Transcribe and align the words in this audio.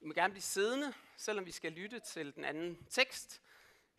I 0.00 0.06
må 0.06 0.14
gerne 0.14 0.32
blive 0.32 0.42
siddende, 0.42 0.92
selvom 1.16 1.46
vi 1.46 1.50
skal 1.50 1.72
lytte 1.72 2.00
til 2.00 2.34
den 2.34 2.44
anden 2.44 2.86
tekst, 2.90 3.42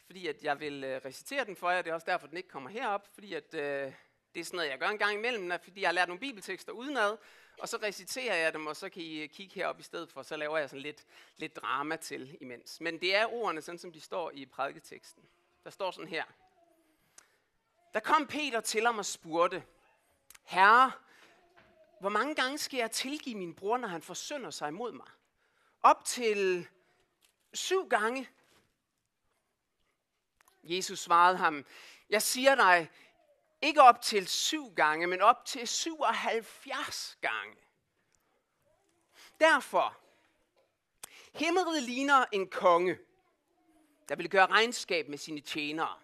fordi 0.05 0.27
at 0.27 0.43
jeg 0.43 0.59
vil 0.59 0.84
øh, 0.84 1.02
recitere 1.05 1.46
den 1.46 1.55
for 1.55 1.70
jer. 1.70 1.81
Det 1.81 1.89
er 1.89 1.93
også 1.93 2.05
derfor, 2.05 2.27
den 2.27 2.38
ikke 2.38 2.50
kommer 2.50 2.70
herop, 2.70 3.07
fordi 3.13 3.34
at, 3.34 3.54
øh, 3.54 3.93
det 4.34 4.39
er 4.39 4.45
sådan 4.45 4.57
noget, 4.57 4.70
jeg 4.70 4.79
gør 4.79 4.88
en 4.88 4.98
gang 4.98 5.14
imellem, 5.14 5.52
fordi 5.64 5.82
jeg 5.82 5.88
har 5.88 5.93
lært 5.93 6.07
nogle 6.07 6.20
bibeltekster 6.20 6.71
udenad, 6.71 7.18
og 7.59 7.70
så 7.70 7.77
reciterer 7.77 8.36
jeg 8.36 8.54
dem, 8.54 8.68
og 8.68 8.75
så 8.75 8.89
kan 8.89 9.02
I 9.02 9.21
øh, 9.21 9.29
kigge 9.29 9.55
herop 9.55 9.79
i 9.79 9.84
stedet 9.84 10.11
for, 10.11 10.23
så 10.23 10.38
laver 10.38 10.57
jeg 10.57 10.70
sådan 10.70 10.82
lidt, 10.82 11.05
lidt 11.38 11.55
drama 11.55 11.95
til 11.95 12.38
imens. 12.41 12.81
Men 12.81 13.02
det 13.02 13.15
er 13.15 13.25
ordene, 13.25 13.61
sådan 13.61 13.79
som 13.79 13.91
de 13.91 14.02
står 14.02 14.31
i 14.33 14.45
prædiketeksten. 14.45 15.23
Der 15.63 15.70
står 15.70 15.91
sådan 15.91 16.09
her. 16.09 16.23
Der 17.93 17.99
kom 17.99 18.27
Peter 18.27 18.61
til 18.61 18.86
ham 18.86 18.97
og 18.97 19.05
spurgte, 19.05 19.63
Herre, 20.43 20.91
hvor 21.99 22.09
mange 22.09 22.36
gange 22.36 22.57
skal 22.57 22.77
jeg 22.77 22.91
tilgive 22.91 23.36
min 23.36 23.55
bror, 23.55 23.77
når 23.77 23.88
han 23.88 24.02
forsynder 24.02 24.49
sig 24.49 24.68
imod 24.68 24.91
mig? 24.91 25.08
Op 25.84 26.05
til 26.05 26.67
syv 27.53 27.90
gange. 27.90 28.30
Jesus 30.63 30.99
svarede 30.99 31.38
ham, 31.38 31.66
jeg 32.09 32.21
siger 32.21 32.55
dig, 32.55 32.90
ikke 33.62 33.81
op 33.81 34.02
til 34.02 34.27
syv 34.27 34.73
gange, 34.76 35.07
men 35.07 35.21
op 35.21 35.45
til 35.45 35.67
77 35.67 37.17
gange. 37.21 37.55
Derfor, 39.40 39.98
himmeriget 41.34 41.84
ligner 41.84 42.26
en 42.32 42.49
konge, 42.49 42.99
der 44.09 44.16
ville 44.16 44.29
gøre 44.29 44.45
regnskab 44.45 45.07
med 45.07 45.18
sine 45.18 45.41
tjenere. 45.41 45.99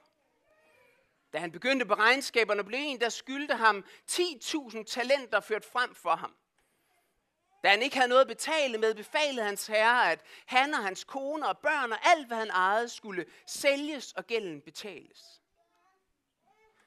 Da 1.34 1.38
han 1.38 1.52
begyndte 1.52 1.86
på 1.86 1.94
regnskaberne, 1.94 2.64
blev 2.64 2.80
en, 2.82 3.02
der 3.02 3.10
skyldte 3.10 3.56
ham 3.56 3.86
10.000 4.12 4.84
talenter 4.84 5.40
ført 5.40 5.66
frem 5.66 5.96
for 5.96 6.16
ham. 6.16 6.36
Da 7.64 7.70
han 7.70 7.82
ikke 7.82 7.96
havde 7.96 8.10
noget 8.10 8.22
at 8.22 8.28
betale 8.28 8.78
med, 8.78 8.94
befalede 8.96 9.46
hans 9.46 9.68
herre, 9.68 10.12
at 10.12 10.22
han 10.46 10.74
og 10.74 10.84
hans 10.84 11.04
kone 11.04 11.48
og 11.48 11.58
børn 11.58 11.92
og 11.92 12.00
alt, 12.04 12.28
hvad 12.28 12.38
han 12.38 12.50
ejede, 12.50 12.90
skulle 12.90 13.26
sælges 13.46 14.14
og 14.14 14.28
gælden 14.28 14.62
betales. 14.62 15.42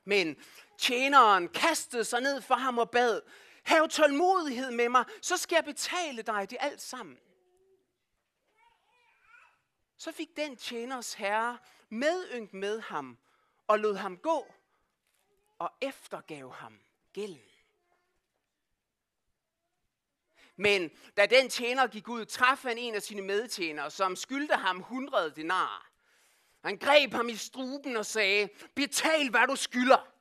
Men 0.04 0.36
tjeneren 0.78 1.48
kastede 1.48 2.04
sig 2.04 2.20
ned 2.20 2.40
for 2.40 2.54
ham 2.54 2.78
og 2.78 2.90
bad, 2.90 3.20
Hav 3.62 3.88
tålmodighed 3.88 4.70
med 4.70 4.88
mig, 4.88 5.04
så 5.22 5.36
skal 5.36 5.56
jeg 5.56 5.64
betale 5.64 6.22
dig 6.22 6.50
det 6.50 6.58
alt 6.60 6.80
sammen. 6.80 7.18
Så 9.96 10.12
fik 10.12 10.36
den 10.36 10.56
tjeners 10.56 11.14
herre 11.14 11.58
medynk 11.88 12.52
med 12.52 12.80
ham 12.80 13.18
og 13.66 13.78
lod 13.78 13.94
ham 13.94 14.16
gå 14.16 14.46
og 15.58 15.70
eftergav 15.80 16.52
ham 16.52 16.80
gælden. 17.12 17.49
Men 20.60 20.90
da 21.16 21.26
den 21.26 21.48
tjener 21.48 21.86
gik 21.86 22.08
ud, 22.08 22.24
traf 22.24 22.62
han 22.62 22.78
en 22.78 22.94
af 22.94 23.02
sine 23.02 23.22
medtjenere, 23.22 23.90
som 23.90 24.16
skyldte 24.16 24.54
ham 24.54 24.78
100 24.78 25.32
denar. 25.36 25.90
Han 26.64 26.78
greb 26.78 27.12
ham 27.12 27.28
i 27.28 27.36
struben 27.36 27.96
og 27.96 28.06
sagde, 28.06 28.48
betal 28.74 29.30
hvad 29.30 29.46
du 29.46 29.56
skylder. 29.56 30.12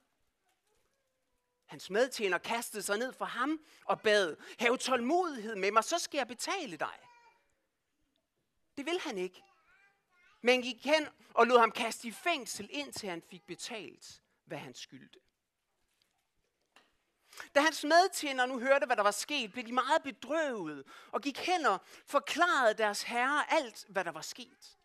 Hans 1.65 1.89
medtjener 1.89 2.37
kastede 2.37 2.83
sig 2.83 2.97
ned 2.97 3.13
for 3.13 3.25
ham 3.25 3.59
og 3.85 4.01
bad, 4.01 4.35
have 4.59 4.77
tålmodighed 4.77 5.55
med 5.55 5.71
mig, 5.71 5.83
så 5.83 5.97
skal 5.99 6.17
jeg 6.17 6.27
betale 6.27 6.77
dig. 6.77 6.99
Det 8.77 8.85
vil 8.85 8.99
han 8.99 9.17
ikke. 9.17 9.43
Men 10.41 10.61
gik 10.61 10.85
hen 10.85 11.07
og 11.33 11.47
lod 11.47 11.59
ham 11.59 11.71
kaste 11.71 12.07
i 12.07 12.11
fængsel, 12.11 12.69
indtil 12.71 13.09
han 13.09 13.21
fik 13.29 13.47
betalt, 13.47 14.21
hvad 14.45 14.57
han 14.57 14.73
skyldte. 14.73 15.19
Da 17.55 17.61
hans 17.61 17.83
medtjener 17.83 18.45
nu 18.45 18.59
hørte, 18.59 18.85
hvad 18.85 18.95
der 18.95 19.03
var 19.03 19.11
sket, 19.11 19.51
blev 19.51 19.65
de 19.65 19.71
meget 19.73 20.03
bedrøvet 20.03 20.85
og 21.11 21.21
gik 21.21 21.37
hen 21.37 21.65
og 21.65 21.81
forklarede 22.05 22.73
deres 22.73 23.03
herre 23.03 23.53
alt, 23.53 23.85
hvad 23.89 24.03
der 24.03 24.11
var 24.11 24.21
sket. 24.21 24.77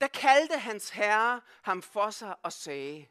Der 0.00 0.06
kaldte 0.06 0.58
hans 0.58 0.90
herre 0.90 1.40
ham 1.62 1.82
for 1.82 2.10
sig 2.10 2.36
og 2.42 2.52
sagde, 2.52 3.08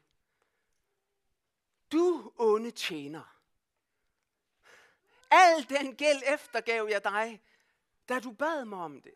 Du 1.92 2.32
onde 2.36 2.70
tjener, 2.70 3.38
al 5.30 5.68
den 5.68 5.96
gæld 5.96 6.22
eftergav 6.26 6.88
jeg 6.90 7.04
dig, 7.04 7.42
da 8.08 8.20
du 8.20 8.32
bad 8.32 8.64
mig 8.64 8.78
om 8.78 9.02
det. 9.02 9.14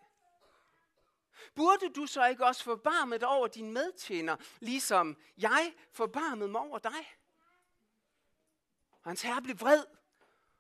Burde 1.55 1.93
du 1.93 2.07
så 2.07 2.27
ikke 2.27 2.47
også 2.47 2.65
forbarme 2.65 3.19
dig 3.19 3.29
over 3.29 3.47
din 3.47 3.73
medtjener, 3.73 4.37
ligesom 4.61 5.17
jeg 5.39 5.75
forbarmede 5.93 6.49
mig 6.49 6.61
over 6.61 6.79
dig? 6.79 7.17
Og 9.03 9.11
hans 9.11 9.23
herre 9.23 9.43
blev 9.43 9.61
vred 9.61 9.85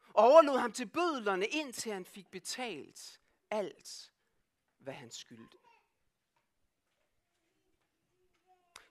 og 0.08 0.24
overlod 0.24 0.58
ham 0.58 0.72
til 0.72 0.86
bødlerne, 0.86 1.46
indtil 1.46 1.92
han 1.92 2.04
fik 2.04 2.30
betalt 2.30 3.20
alt, 3.50 4.12
hvad 4.78 4.94
han 4.94 5.10
skyldte. 5.10 5.58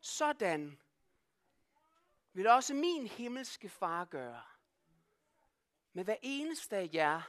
Sådan 0.02 0.80
vil 2.34 2.48
også 2.48 2.74
min 2.74 3.08
himmelske 3.08 3.70
far 3.70 4.06
gøre 4.06 4.44
med 5.94 6.04
hver 6.04 6.16
eneste 6.22 6.78
af 6.78 6.90
jer, 6.94 7.22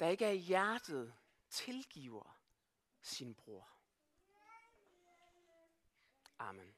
der 0.00 0.08
ikke 0.08 0.24
er 0.24 0.30
i 0.30 0.36
hjertet 0.36 1.14
tilgiver 1.50 2.38
sin 3.02 3.34
bror. 3.34 3.68
Amen. 6.38 6.77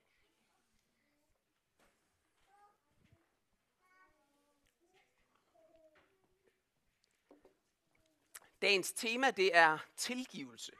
Dagens 8.62 8.92
tema 8.92 9.30
det 9.30 9.56
er 9.56 9.78
tilgivelse. 9.96 10.72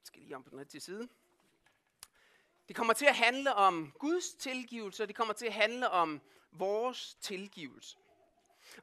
Jeg 0.00 0.06
skal 0.06 0.20
lige 0.22 0.36
om 0.36 0.44
på 0.44 0.50
den 0.50 0.66
til 0.66 0.80
side. 0.80 1.08
Det 2.68 2.76
kommer 2.76 2.92
til 2.92 3.06
at 3.06 3.16
handle 3.16 3.54
om 3.54 3.92
Guds 3.98 4.34
tilgivelse, 4.34 5.02
og 5.02 5.08
det 5.08 5.16
kommer 5.16 5.34
til 5.34 5.46
at 5.46 5.52
handle 5.52 5.90
om 5.90 6.20
vores 6.52 7.14
tilgivelse. 7.14 7.96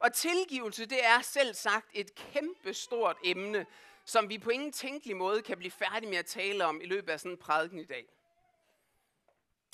Og 0.00 0.12
tilgivelse, 0.12 0.86
det 0.86 1.04
er 1.04 1.20
selv 1.20 1.54
sagt 1.54 1.90
et 1.94 2.14
kæmpe 2.14 2.74
stort 2.74 3.16
emne, 3.24 3.66
som 4.04 4.28
vi 4.28 4.38
på 4.38 4.50
ingen 4.50 4.72
tænkelig 4.72 5.16
måde 5.16 5.42
kan 5.42 5.58
blive 5.58 5.70
færdige 5.70 6.10
med 6.10 6.18
at 6.18 6.26
tale 6.26 6.64
om 6.66 6.80
i 6.80 6.86
løbet 6.86 7.12
af 7.12 7.20
sådan 7.20 7.32
en 7.32 7.38
prædiken 7.38 7.78
i 7.78 7.84
dag. 7.84 8.06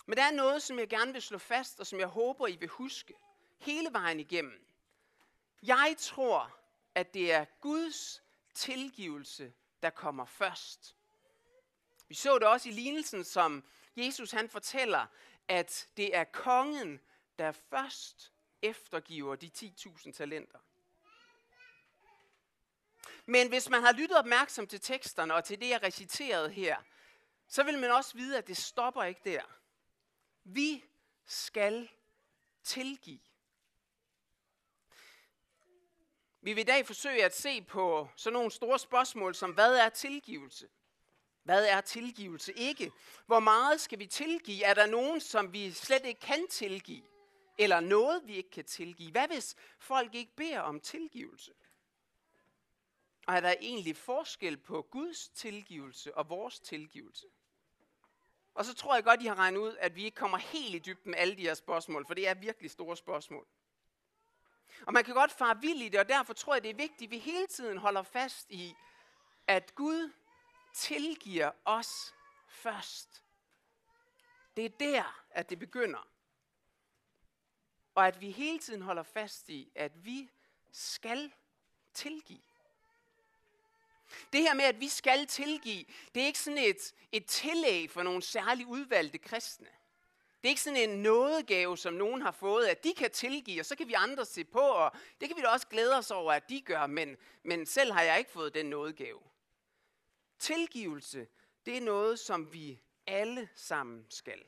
Men 0.06 0.16
der 0.16 0.24
er 0.24 0.30
noget, 0.30 0.62
som 0.62 0.78
jeg 0.78 0.88
gerne 0.88 1.12
vil 1.12 1.22
slå 1.22 1.38
fast, 1.38 1.80
og 1.80 1.86
som 1.86 1.98
jeg 1.98 2.08
håber, 2.08 2.46
I 2.46 2.56
vil 2.56 2.68
huske 2.68 3.14
hele 3.58 3.92
vejen 3.92 4.20
igennem. 4.20 4.66
Jeg 5.62 5.94
tror, 5.98 6.58
at 6.94 7.14
det 7.14 7.32
er 7.32 7.44
Guds 7.60 8.22
tilgivelse, 8.54 9.52
der 9.82 9.90
kommer 9.90 10.24
først. 10.24 10.96
Vi 12.08 12.14
så 12.14 12.38
det 12.38 12.48
også 12.48 12.68
i 12.68 12.72
lignelsen, 12.72 13.24
som 13.24 13.64
Jesus 13.96 14.30
han 14.30 14.48
fortæller, 14.48 15.06
at 15.48 15.88
det 15.96 16.16
er 16.16 16.24
kongen, 16.24 17.00
der 17.38 17.52
først 17.52 18.32
eftergiver 18.62 19.36
de 19.36 19.50
10.000 19.58 20.12
talenter. 20.12 20.58
Men 23.26 23.48
hvis 23.48 23.68
man 23.68 23.82
har 23.82 23.92
lyttet 23.92 24.18
opmærksom 24.18 24.66
til 24.66 24.80
teksterne 24.80 25.34
og 25.34 25.44
til 25.44 25.60
det, 25.60 25.68
jeg 25.68 25.82
reciterede 25.82 26.50
her, 26.50 26.76
så 27.48 27.62
vil 27.62 27.78
man 27.78 27.90
også 27.90 28.16
vide, 28.16 28.38
at 28.38 28.48
det 28.48 28.56
stopper 28.56 29.02
ikke 29.02 29.20
der. 29.24 29.42
Vi 30.44 30.84
skal 31.26 31.88
tilgive. 32.64 33.25
Vi 36.46 36.52
vil 36.52 36.62
i 36.62 36.64
dag 36.64 36.86
forsøge 36.86 37.24
at 37.24 37.36
se 37.36 37.62
på 37.62 38.08
sådan 38.16 38.32
nogle 38.32 38.50
store 38.50 38.78
spørgsmål 38.78 39.34
som, 39.34 39.50
hvad 39.50 39.76
er 39.76 39.88
tilgivelse? 39.88 40.68
Hvad 41.42 41.66
er 41.66 41.80
tilgivelse 41.80 42.52
ikke? 42.52 42.92
Hvor 43.26 43.40
meget 43.40 43.80
skal 43.80 43.98
vi 43.98 44.06
tilgive? 44.06 44.64
Er 44.64 44.74
der 44.74 44.86
nogen, 44.86 45.20
som 45.20 45.52
vi 45.52 45.72
slet 45.72 46.04
ikke 46.04 46.20
kan 46.20 46.48
tilgive? 46.48 47.02
Eller 47.58 47.80
noget, 47.80 48.26
vi 48.26 48.36
ikke 48.36 48.50
kan 48.50 48.64
tilgive? 48.64 49.10
Hvad 49.10 49.28
hvis 49.28 49.56
folk 49.78 50.14
ikke 50.14 50.36
beder 50.36 50.60
om 50.60 50.80
tilgivelse? 50.80 51.52
Og 53.26 53.34
er 53.34 53.40
der 53.40 53.54
egentlig 53.60 53.96
forskel 53.96 54.56
på 54.56 54.82
Guds 54.90 55.28
tilgivelse 55.28 56.16
og 56.16 56.28
vores 56.28 56.60
tilgivelse? 56.60 57.26
Og 58.54 58.64
så 58.64 58.74
tror 58.74 58.94
jeg 58.94 59.04
godt, 59.04 59.22
I 59.22 59.26
har 59.26 59.38
regnet 59.38 59.60
ud, 59.60 59.76
at 59.78 59.96
vi 59.96 60.04
ikke 60.04 60.14
kommer 60.14 60.38
helt 60.38 60.74
i 60.74 60.78
dybden 60.78 61.10
med 61.10 61.18
alle 61.18 61.36
de 61.36 61.42
her 61.42 61.54
spørgsmål, 61.54 62.06
for 62.06 62.14
det 62.14 62.28
er 62.28 62.34
virkelig 62.34 62.70
store 62.70 62.96
spørgsmål. 62.96 63.46
Og 64.86 64.92
man 64.92 65.04
kan 65.04 65.14
godt 65.14 65.32
fare 65.32 65.60
vild 65.60 65.82
i 65.82 65.88
det, 65.88 66.00
og 66.00 66.08
derfor 66.08 66.32
tror 66.32 66.54
jeg, 66.54 66.62
det 66.62 66.70
er 66.70 66.74
vigtigt, 66.74 67.08
at 67.08 67.10
vi 67.10 67.18
hele 67.18 67.46
tiden 67.46 67.78
holder 67.78 68.02
fast 68.02 68.50
i, 68.50 68.74
at 69.46 69.74
Gud 69.74 70.12
tilgiver 70.74 71.50
os 71.64 72.14
først. 72.48 73.22
Det 74.56 74.64
er 74.64 74.68
der, 74.68 75.24
at 75.30 75.50
det 75.50 75.58
begynder. 75.58 76.08
Og 77.94 78.06
at 78.06 78.20
vi 78.20 78.30
hele 78.30 78.58
tiden 78.58 78.82
holder 78.82 79.02
fast 79.02 79.48
i, 79.48 79.72
at 79.74 80.04
vi 80.04 80.30
skal 80.72 81.32
tilgive. 81.94 82.42
Det 84.32 84.40
her 84.40 84.54
med, 84.54 84.64
at 84.64 84.80
vi 84.80 84.88
skal 84.88 85.26
tilgive, 85.26 85.84
det 86.14 86.22
er 86.22 86.26
ikke 86.26 86.38
sådan 86.38 86.58
et, 86.58 86.94
et 87.12 87.26
tillæg 87.26 87.90
for 87.90 88.02
nogle 88.02 88.22
særligt 88.22 88.68
udvalgte 88.68 89.18
kristne. 89.18 89.68
Det 90.46 90.50
er 90.50 90.52
ikke 90.52 90.62
sådan 90.62 90.90
en 90.90 91.02
nådegave, 91.02 91.78
som 91.78 91.94
nogen 91.94 92.22
har 92.22 92.30
fået, 92.30 92.66
at 92.66 92.84
de 92.84 92.94
kan 92.94 93.10
tilgive, 93.10 93.60
og 93.60 93.66
så 93.66 93.76
kan 93.76 93.88
vi 93.88 93.92
andre 93.92 94.24
se 94.24 94.44
på, 94.44 94.58
og 94.58 94.92
det 95.20 95.28
kan 95.28 95.36
vi 95.36 95.42
da 95.42 95.48
også 95.48 95.66
glæde 95.66 95.94
os 95.94 96.10
over, 96.10 96.32
at 96.32 96.48
de 96.48 96.60
gør, 96.60 96.86
men, 96.86 97.16
men 97.42 97.66
selv 97.66 97.92
har 97.92 98.02
jeg 98.02 98.18
ikke 98.18 98.30
fået 98.30 98.54
den 98.54 98.66
nådegave. 98.66 99.20
Tilgivelse, 100.38 101.28
det 101.66 101.76
er 101.76 101.80
noget, 101.80 102.18
som 102.18 102.52
vi 102.52 102.80
alle 103.06 103.48
sammen 103.54 104.06
skal. 104.08 104.44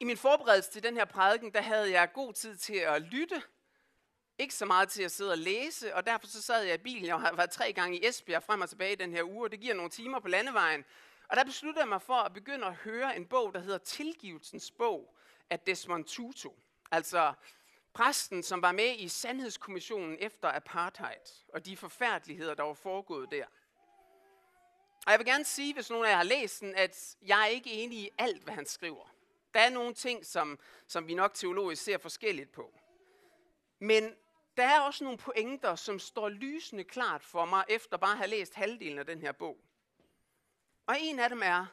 I 0.00 0.04
min 0.04 0.16
forberedelse 0.16 0.70
til 0.70 0.82
den 0.82 0.96
her 0.96 1.04
prædiken, 1.04 1.52
der 1.52 1.60
havde 1.60 1.90
jeg 1.90 2.12
god 2.12 2.32
tid 2.32 2.56
til 2.56 2.76
at 2.76 3.02
lytte. 3.02 3.42
Ikke 4.38 4.54
så 4.54 4.64
meget 4.64 4.88
til 4.88 5.02
at 5.02 5.12
sidde 5.12 5.30
og 5.30 5.38
læse, 5.38 5.94
og 5.94 6.06
derfor 6.06 6.26
så 6.26 6.42
sad 6.42 6.62
jeg 6.62 6.74
i 6.74 6.82
bilen. 6.82 7.06
Jeg 7.06 7.30
var 7.34 7.46
tre 7.46 7.72
gange 7.72 7.98
i 7.98 8.06
Esbjerg 8.06 8.42
frem 8.42 8.60
og 8.60 8.68
tilbage 8.68 8.96
den 8.96 9.12
her 9.12 9.22
uge, 9.22 9.46
og 9.46 9.50
det 9.50 9.60
giver 9.60 9.74
nogle 9.74 9.90
timer 9.90 10.20
på 10.20 10.28
landevejen. 10.28 10.84
Og 11.28 11.36
der 11.36 11.44
besluttede 11.44 11.80
jeg 11.80 11.88
mig 11.88 12.02
for 12.02 12.14
at 12.14 12.32
begynde 12.32 12.66
at 12.66 12.74
høre 12.74 13.16
en 13.16 13.26
bog, 13.26 13.54
der 13.54 13.60
hedder 13.60 13.78
Tilgivelsens 13.78 14.70
bog 14.70 15.16
af 15.50 15.60
Desmond 15.60 16.04
Tutu. 16.04 16.50
Altså 16.90 17.32
præsten, 17.92 18.42
som 18.42 18.62
var 18.62 18.72
med 18.72 18.94
i 18.98 19.08
Sandhedskommissionen 19.08 20.16
efter 20.20 20.52
apartheid, 20.52 21.44
og 21.54 21.66
de 21.66 21.76
forfærdeligheder, 21.76 22.54
der 22.54 22.62
var 22.62 22.74
foregået 22.74 23.30
der. 23.30 23.44
Og 25.06 25.12
jeg 25.12 25.18
vil 25.18 25.26
gerne 25.26 25.44
sige, 25.44 25.74
hvis 25.74 25.90
nogen 25.90 26.06
af 26.06 26.10
jer 26.10 26.16
har 26.16 26.24
læst 26.24 26.60
den, 26.60 26.74
at 26.74 27.16
jeg 27.22 27.42
er 27.42 27.46
ikke 27.46 27.70
enig 27.72 27.98
i 27.98 28.10
alt, 28.18 28.42
hvad 28.42 28.54
han 28.54 28.66
skriver. 28.66 29.14
Der 29.54 29.60
er 29.60 29.70
nogle 29.70 29.94
ting, 29.94 30.26
som, 30.26 30.58
som 30.86 31.06
vi 31.06 31.14
nok 31.14 31.34
teologisk 31.34 31.82
ser 31.82 31.98
forskelligt 31.98 32.52
på. 32.52 32.72
Men 33.78 34.14
der 34.56 34.64
er 34.64 34.80
også 34.80 35.04
nogle 35.04 35.18
pointer, 35.18 35.74
som 35.74 35.98
står 35.98 36.28
lysende 36.28 36.84
klart 36.84 37.24
for 37.24 37.44
mig, 37.44 37.64
efter 37.68 37.96
bare 37.96 38.12
at 38.12 38.18
have 38.18 38.30
læst 38.30 38.54
halvdelen 38.54 38.98
af 38.98 39.06
den 39.06 39.20
her 39.20 39.32
bog. 39.32 39.67
Og 40.88 41.00
en 41.00 41.18
af 41.18 41.28
dem 41.28 41.42
er, 41.42 41.66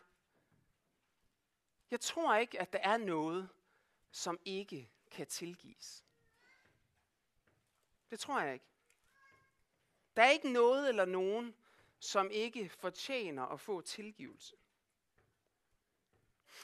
jeg 1.91 1.99
tror 1.99 2.35
ikke, 2.35 2.61
at 2.61 2.73
der 2.73 2.79
er 2.79 2.97
noget, 2.97 3.49
som 4.11 4.39
ikke 4.45 4.89
kan 5.11 5.27
tilgives. 5.27 6.05
Det 8.09 8.19
tror 8.19 8.39
jeg 8.41 8.53
ikke. 8.53 8.65
Der 10.15 10.23
er 10.23 10.29
ikke 10.29 10.51
noget 10.51 10.89
eller 10.89 11.05
nogen, 11.05 11.55
som 11.99 12.31
ikke 12.31 12.69
fortjener 12.69 13.43
at 13.43 13.59
få 13.59 13.81
tilgivelse. 13.81 14.55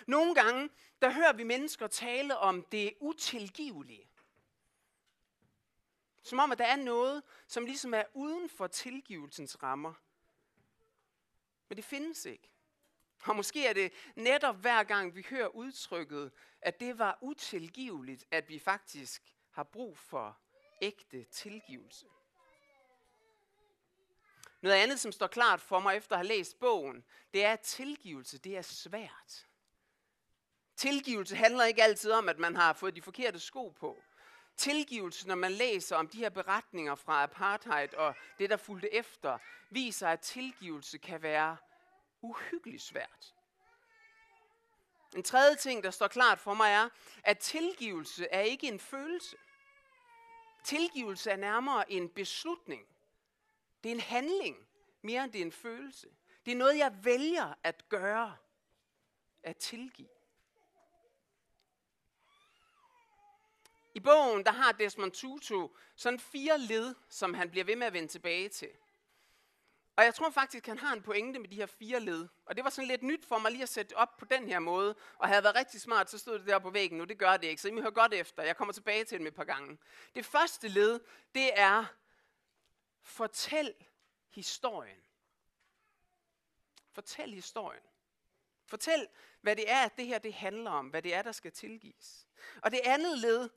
Nogle 0.07 0.35
gange, 0.35 0.69
der 1.01 1.11
hører 1.11 1.33
vi 1.33 1.43
mennesker 1.43 1.87
tale 1.87 2.37
om 2.37 2.63
det 2.63 2.93
utilgivelige. 2.99 4.09
Som 6.21 6.39
om, 6.39 6.51
at 6.51 6.57
der 6.57 6.65
er 6.65 6.75
noget, 6.75 7.23
som 7.47 7.65
ligesom 7.65 7.93
er 7.93 8.03
uden 8.13 8.49
for 8.49 8.67
tilgivelsens 8.67 9.63
rammer. 9.63 9.93
Men 11.71 11.75
det 11.75 11.85
findes 11.85 12.25
ikke. 12.25 12.49
Og 13.23 13.35
måske 13.35 13.67
er 13.67 13.73
det 13.73 13.93
netop 14.15 14.55
hver 14.55 14.83
gang, 14.83 15.15
vi 15.15 15.25
hører 15.29 15.47
udtrykket, 15.47 16.31
at 16.61 16.79
det 16.79 16.99
var 16.99 17.17
utilgiveligt, 17.21 18.25
at 18.31 18.49
vi 18.49 18.59
faktisk 18.59 19.33
har 19.51 19.63
brug 19.63 19.97
for 19.97 20.37
ægte 20.81 21.23
tilgivelse. 21.23 22.05
Noget 24.61 24.75
andet, 24.75 24.99
som 24.99 25.11
står 25.11 25.27
klart 25.27 25.61
for 25.61 25.79
mig 25.79 25.97
efter 25.97 26.15
at 26.15 26.19
have 26.19 26.27
læst 26.27 26.59
bogen, 26.59 27.03
det 27.33 27.43
er, 27.43 27.53
at 27.53 27.59
tilgivelse 27.59 28.37
det 28.37 28.57
er 28.57 28.61
svært. 28.61 29.47
Tilgivelse 30.75 31.35
handler 31.35 31.63
ikke 31.63 31.83
altid 31.83 32.11
om, 32.11 32.29
at 32.29 32.39
man 32.39 32.55
har 32.55 32.73
fået 32.73 32.95
de 32.95 33.01
forkerte 33.01 33.39
sko 33.39 33.69
på. 33.69 34.03
Tilgivelse, 34.57 35.27
når 35.27 35.35
man 35.35 35.51
læser 35.51 35.95
om 35.95 36.07
de 36.07 36.17
her 36.17 36.29
beretninger 36.29 36.95
fra 36.95 37.23
apartheid 37.23 37.93
og 37.93 38.15
det, 38.39 38.49
der 38.49 38.57
fulgte 38.57 38.93
efter, 38.93 39.37
viser, 39.69 40.07
at 40.07 40.19
tilgivelse 40.19 40.97
kan 40.97 41.21
være 41.21 41.57
uhyggeligt 42.21 42.81
svært. 42.81 43.35
En 45.15 45.23
tredje 45.23 45.55
ting, 45.55 45.83
der 45.83 45.91
står 45.91 46.07
klart 46.07 46.39
for 46.39 46.53
mig, 46.53 46.71
er, 46.71 46.89
at 47.23 47.39
tilgivelse 47.39 48.27
er 48.27 48.41
ikke 48.41 48.67
en 48.67 48.79
følelse. 48.79 49.37
Tilgivelse 50.63 51.31
er 51.31 51.35
nærmere 51.35 51.91
en 51.91 52.09
beslutning. 52.09 52.87
Det 53.83 53.89
er 53.89 53.95
en 53.95 54.01
handling, 54.01 54.67
mere 55.01 55.23
end 55.23 55.31
det 55.31 55.41
er 55.41 55.45
en 55.45 55.51
følelse. 55.51 56.07
Det 56.45 56.51
er 56.51 56.55
noget, 56.55 56.77
jeg 56.77 57.03
vælger 57.03 57.53
at 57.63 57.89
gøre, 57.89 58.37
at 59.43 59.57
tilgive. 59.57 60.09
Bogen, 64.01 64.43
der 64.43 64.51
har 64.51 64.71
Desmond 64.71 65.11
Tutu 65.11 65.69
sådan 65.95 66.19
fire 66.19 66.57
led, 66.59 66.95
som 67.09 67.33
han 67.33 67.49
bliver 67.49 67.63
ved 67.63 67.75
med 67.75 67.87
at 67.87 67.93
vende 67.93 68.07
tilbage 68.07 68.49
til. 68.49 68.69
Og 69.95 70.03
jeg 70.03 70.15
tror 70.15 70.29
faktisk, 70.29 70.65
han 70.65 70.77
har 70.77 70.93
en 70.93 71.01
pointe 71.01 71.39
med 71.39 71.49
de 71.49 71.55
her 71.55 71.65
fire 71.65 71.99
led. 71.99 72.27
Og 72.45 72.55
det 72.55 72.63
var 72.63 72.69
sådan 72.69 72.87
lidt 72.87 73.03
nyt 73.03 73.25
for 73.25 73.37
mig 73.37 73.51
lige 73.51 73.63
at 73.63 73.69
sætte 73.69 73.97
op 73.97 74.17
på 74.17 74.25
den 74.25 74.47
her 74.47 74.59
måde. 74.59 74.95
Og 75.17 75.27
havde 75.27 75.43
været 75.43 75.55
rigtig 75.55 75.81
smart, 75.81 76.09
så 76.09 76.17
stod 76.17 76.39
det 76.39 76.47
der 76.47 76.59
på 76.59 76.69
væggen. 76.69 76.97
Nu 76.97 77.03
det 77.03 77.17
gør 77.17 77.37
det 77.37 77.47
ikke, 77.47 77.61
så 77.61 77.67
I 77.67 77.71
må 77.71 77.81
høre 77.81 77.91
godt 77.91 78.13
efter. 78.13 78.43
Jeg 78.43 78.57
kommer 78.57 78.73
tilbage 78.73 79.03
til 79.03 79.19
det 79.19 79.27
et 79.27 79.33
par 79.33 79.43
gange. 79.43 79.77
Det 80.15 80.25
første 80.25 80.67
led, 80.67 80.99
det 81.35 81.59
er, 81.59 81.85
fortæl 83.01 83.73
historien. 84.29 85.01
Fortæl 86.91 87.33
historien. 87.33 87.83
Fortæl, 88.65 89.07
hvad 89.41 89.55
det 89.55 89.71
er, 89.71 89.79
at 89.79 89.97
det 89.97 90.05
her 90.05 90.19
det 90.19 90.33
handler 90.33 90.71
om. 90.71 90.87
Hvad 90.87 91.01
det 91.01 91.13
er, 91.13 91.21
der 91.21 91.31
skal 91.31 91.51
tilgives. 91.51 92.27
Og 92.61 92.71
det 92.71 92.79
andet 92.83 93.17
led, 93.17 93.49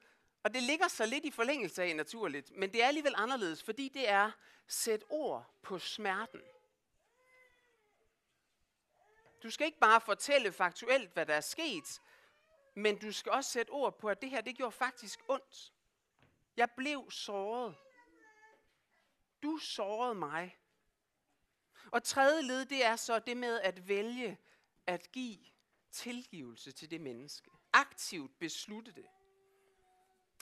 og 0.45 0.55
det 0.55 0.63
ligger 0.63 0.89
så 0.89 1.07
lidt 1.07 1.25
i 1.25 1.31
forlængelse 1.31 1.83
af 1.83 1.97
naturligt, 1.97 2.57
men 2.57 2.73
det 2.73 2.83
er 2.83 2.87
alligevel 2.87 3.15
anderledes, 3.17 3.63
fordi 3.63 3.89
det 3.89 4.09
er 4.09 4.31
sæt 4.67 5.05
ord 5.09 5.55
på 5.63 5.79
smerten. 5.79 6.41
Du 9.43 9.51
skal 9.51 9.67
ikke 9.67 9.79
bare 9.79 10.01
fortælle 10.01 10.53
faktuelt, 10.53 11.13
hvad 11.13 11.27
der 11.27 11.35
er 11.35 11.41
sket, 11.41 12.01
men 12.75 12.99
du 12.99 13.13
skal 13.13 13.33
også 13.33 13.51
sætte 13.51 13.71
ord 13.71 13.99
på, 13.99 14.09
at 14.09 14.23
det 14.23 14.31
her, 14.31 14.41
det 14.41 14.57
gjorde 14.57 14.73
faktisk 14.73 15.21
ondt. 15.29 15.73
Jeg 16.57 16.71
blev 16.71 17.11
såret. 17.11 17.77
Du 19.43 19.59
sårede 19.59 20.15
mig. 20.15 20.59
Og 21.93 22.03
tredje 22.03 22.43
led, 22.43 22.65
det 22.65 22.85
er 22.85 22.97
så 22.97 23.19
det 23.19 23.37
med 23.37 23.61
at 23.61 23.89
vælge 23.89 24.39
at 24.87 25.13
give 25.13 25.39
tilgivelse 25.93 26.73
til 26.73 26.91
det 26.91 27.01
menneske. 27.01 27.51
Aktivt 27.73 28.39
beslutte 28.39 28.93
det. 28.93 29.07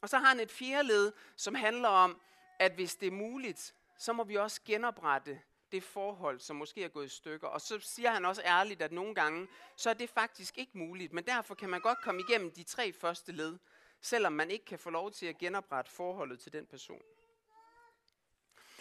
Og 0.03 0.09
så 0.09 0.19
har 0.19 0.29
han 0.29 0.41
et 0.41 0.51
fjerde 0.51 0.89
led, 0.89 1.13
som 1.37 1.55
handler 1.55 1.89
om, 1.89 2.21
at 2.59 2.73
hvis 2.73 2.95
det 2.95 3.07
er 3.07 3.11
muligt, 3.11 3.75
så 3.99 4.13
må 4.13 4.25
vi 4.25 4.37
også 4.37 4.61
genoprette 4.65 5.41
det 5.73 5.83
forhold, 5.83 6.41
som 6.41 6.57
måske 6.57 6.85
er 6.85 6.89
gået 6.89 7.07
i 7.07 7.09
stykker. 7.09 7.49
Og 7.49 7.61
så 7.61 7.79
siger 7.79 8.11
han 8.11 8.25
også 8.25 8.43
ærligt, 8.45 8.83
at 8.83 8.93
nogle 8.93 9.15
gange, 9.15 9.49
så 9.77 9.91
er 9.91 9.95
det 9.95 10.11
faktisk 10.11 10.59
ikke 10.59 10.79
muligt. 10.79 11.13
Men 11.13 11.25
derfor 11.25 11.55
kan 11.55 11.69
man 11.69 11.81
godt 11.81 11.99
komme 12.03 12.21
igennem 12.29 12.51
de 12.51 12.63
tre 12.63 12.93
første 12.93 13.33
led, 13.33 13.59
selvom 14.01 14.33
man 14.33 14.51
ikke 14.51 14.65
kan 14.65 14.79
få 14.79 14.91
lov 14.91 15.11
til 15.11 15.27
at 15.27 15.39
genoprette 15.39 15.91
forholdet 15.91 16.41
til 16.41 16.53
den 16.53 16.67
person. 16.67 17.03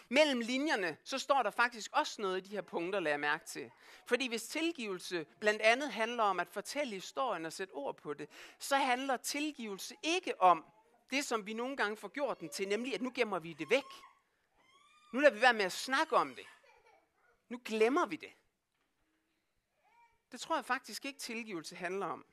Mellem 0.09 0.39
linjerne, 0.39 0.97
så 1.03 1.19
står 1.19 1.43
der 1.43 1.49
faktisk 1.49 1.91
også 1.93 2.21
noget 2.21 2.37
i 2.37 2.49
de 2.49 2.55
her 2.55 2.61
punkter, 2.61 2.99
lader 2.99 3.13
jeg 3.13 3.19
mærke 3.19 3.45
til. 3.45 3.71
Fordi 4.05 4.27
hvis 4.27 4.43
tilgivelse 4.43 5.25
blandt 5.39 5.61
andet 5.61 5.91
handler 5.91 6.23
om 6.23 6.39
at 6.39 6.49
fortælle 6.49 6.93
historien 6.93 7.45
og 7.45 7.53
sætte 7.53 7.71
ord 7.71 7.95
på 7.95 8.13
det, 8.13 8.29
så 8.59 8.75
handler 8.75 9.17
tilgivelse 9.17 9.95
ikke 10.03 10.41
om 10.41 10.65
det, 11.11 11.25
som 11.25 11.45
vi 11.45 11.53
nogle 11.53 11.77
gange 11.77 11.97
får 11.97 12.07
gjort 12.07 12.39
den 12.39 12.49
til, 12.49 12.67
nemlig 12.67 12.95
at 12.95 13.01
nu 13.01 13.11
gemmer 13.15 13.39
vi 13.39 13.53
det 13.53 13.69
væk. 13.69 13.85
Nu 15.13 15.19
lader 15.19 15.33
vi 15.33 15.41
være 15.41 15.53
med 15.53 15.65
at 15.65 15.71
snakke 15.71 16.15
om 16.15 16.35
det. 16.35 16.45
Nu 17.49 17.61
glemmer 17.65 18.05
vi 18.05 18.15
det. 18.15 18.33
Det 20.31 20.39
tror 20.39 20.55
jeg 20.55 20.65
faktisk 20.65 21.05
ikke 21.05 21.19
tilgivelse 21.19 21.75
handler 21.75 22.05
om. 22.05 22.25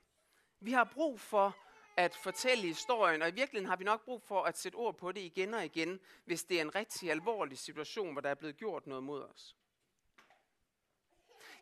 Vi 0.60 0.72
har 0.72 0.84
brug 0.84 1.20
for 1.20 1.56
at 1.96 2.16
fortælle 2.16 2.62
historien, 2.62 3.22
og 3.22 3.28
i 3.28 3.32
virkeligheden 3.32 3.68
har 3.68 3.76
vi 3.76 3.84
nok 3.84 4.04
brug 4.04 4.22
for 4.22 4.42
at 4.42 4.58
sætte 4.58 4.76
ord 4.76 4.96
på 4.96 5.12
det 5.12 5.20
igen 5.20 5.54
og 5.54 5.64
igen, 5.64 6.00
hvis 6.24 6.44
det 6.44 6.56
er 6.56 6.60
en 6.60 6.74
rigtig 6.74 7.10
alvorlig 7.10 7.58
situation, 7.58 8.12
hvor 8.12 8.20
der 8.20 8.30
er 8.30 8.34
blevet 8.34 8.56
gjort 8.56 8.86
noget 8.86 9.04
mod 9.04 9.22
os. 9.22 9.56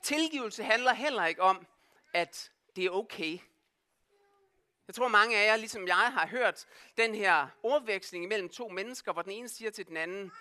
Tilgivelse 0.02 0.64
handler 0.64 0.92
heller 0.92 1.26
ikke 1.26 1.42
om, 1.42 1.66
at 2.14 2.52
det 2.76 2.84
er 2.84 2.90
okay. 2.90 3.38
Jeg 4.86 4.94
tror 4.94 5.08
mange 5.08 5.38
af 5.38 5.46
jer, 5.46 5.56
ligesom 5.56 5.86
jeg, 5.86 6.12
har 6.12 6.26
hørt 6.26 6.66
den 6.96 7.14
her 7.14 7.48
ordveksling 7.62 8.28
mellem 8.28 8.48
to 8.48 8.68
mennesker, 8.68 9.12
hvor 9.12 9.22
den 9.22 9.32
ene 9.32 9.48
siger 9.48 9.70
til 9.70 9.86
den 9.86 9.96
anden, 9.96 10.32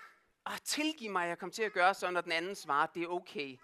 ah, 0.45 0.59
tilgiv 0.63 1.11
mig, 1.11 1.27
jeg 1.27 1.37
kom 1.37 1.51
til 1.51 1.63
at 1.63 1.73
gøre 1.73 1.93
sådan, 1.93 2.17
og 2.17 2.23
den 2.23 2.31
anden 2.31 2.55
svarer, 2.55 2.87
det 2.87 3.03
er 3.03 3.07
okay. 3.07 3.57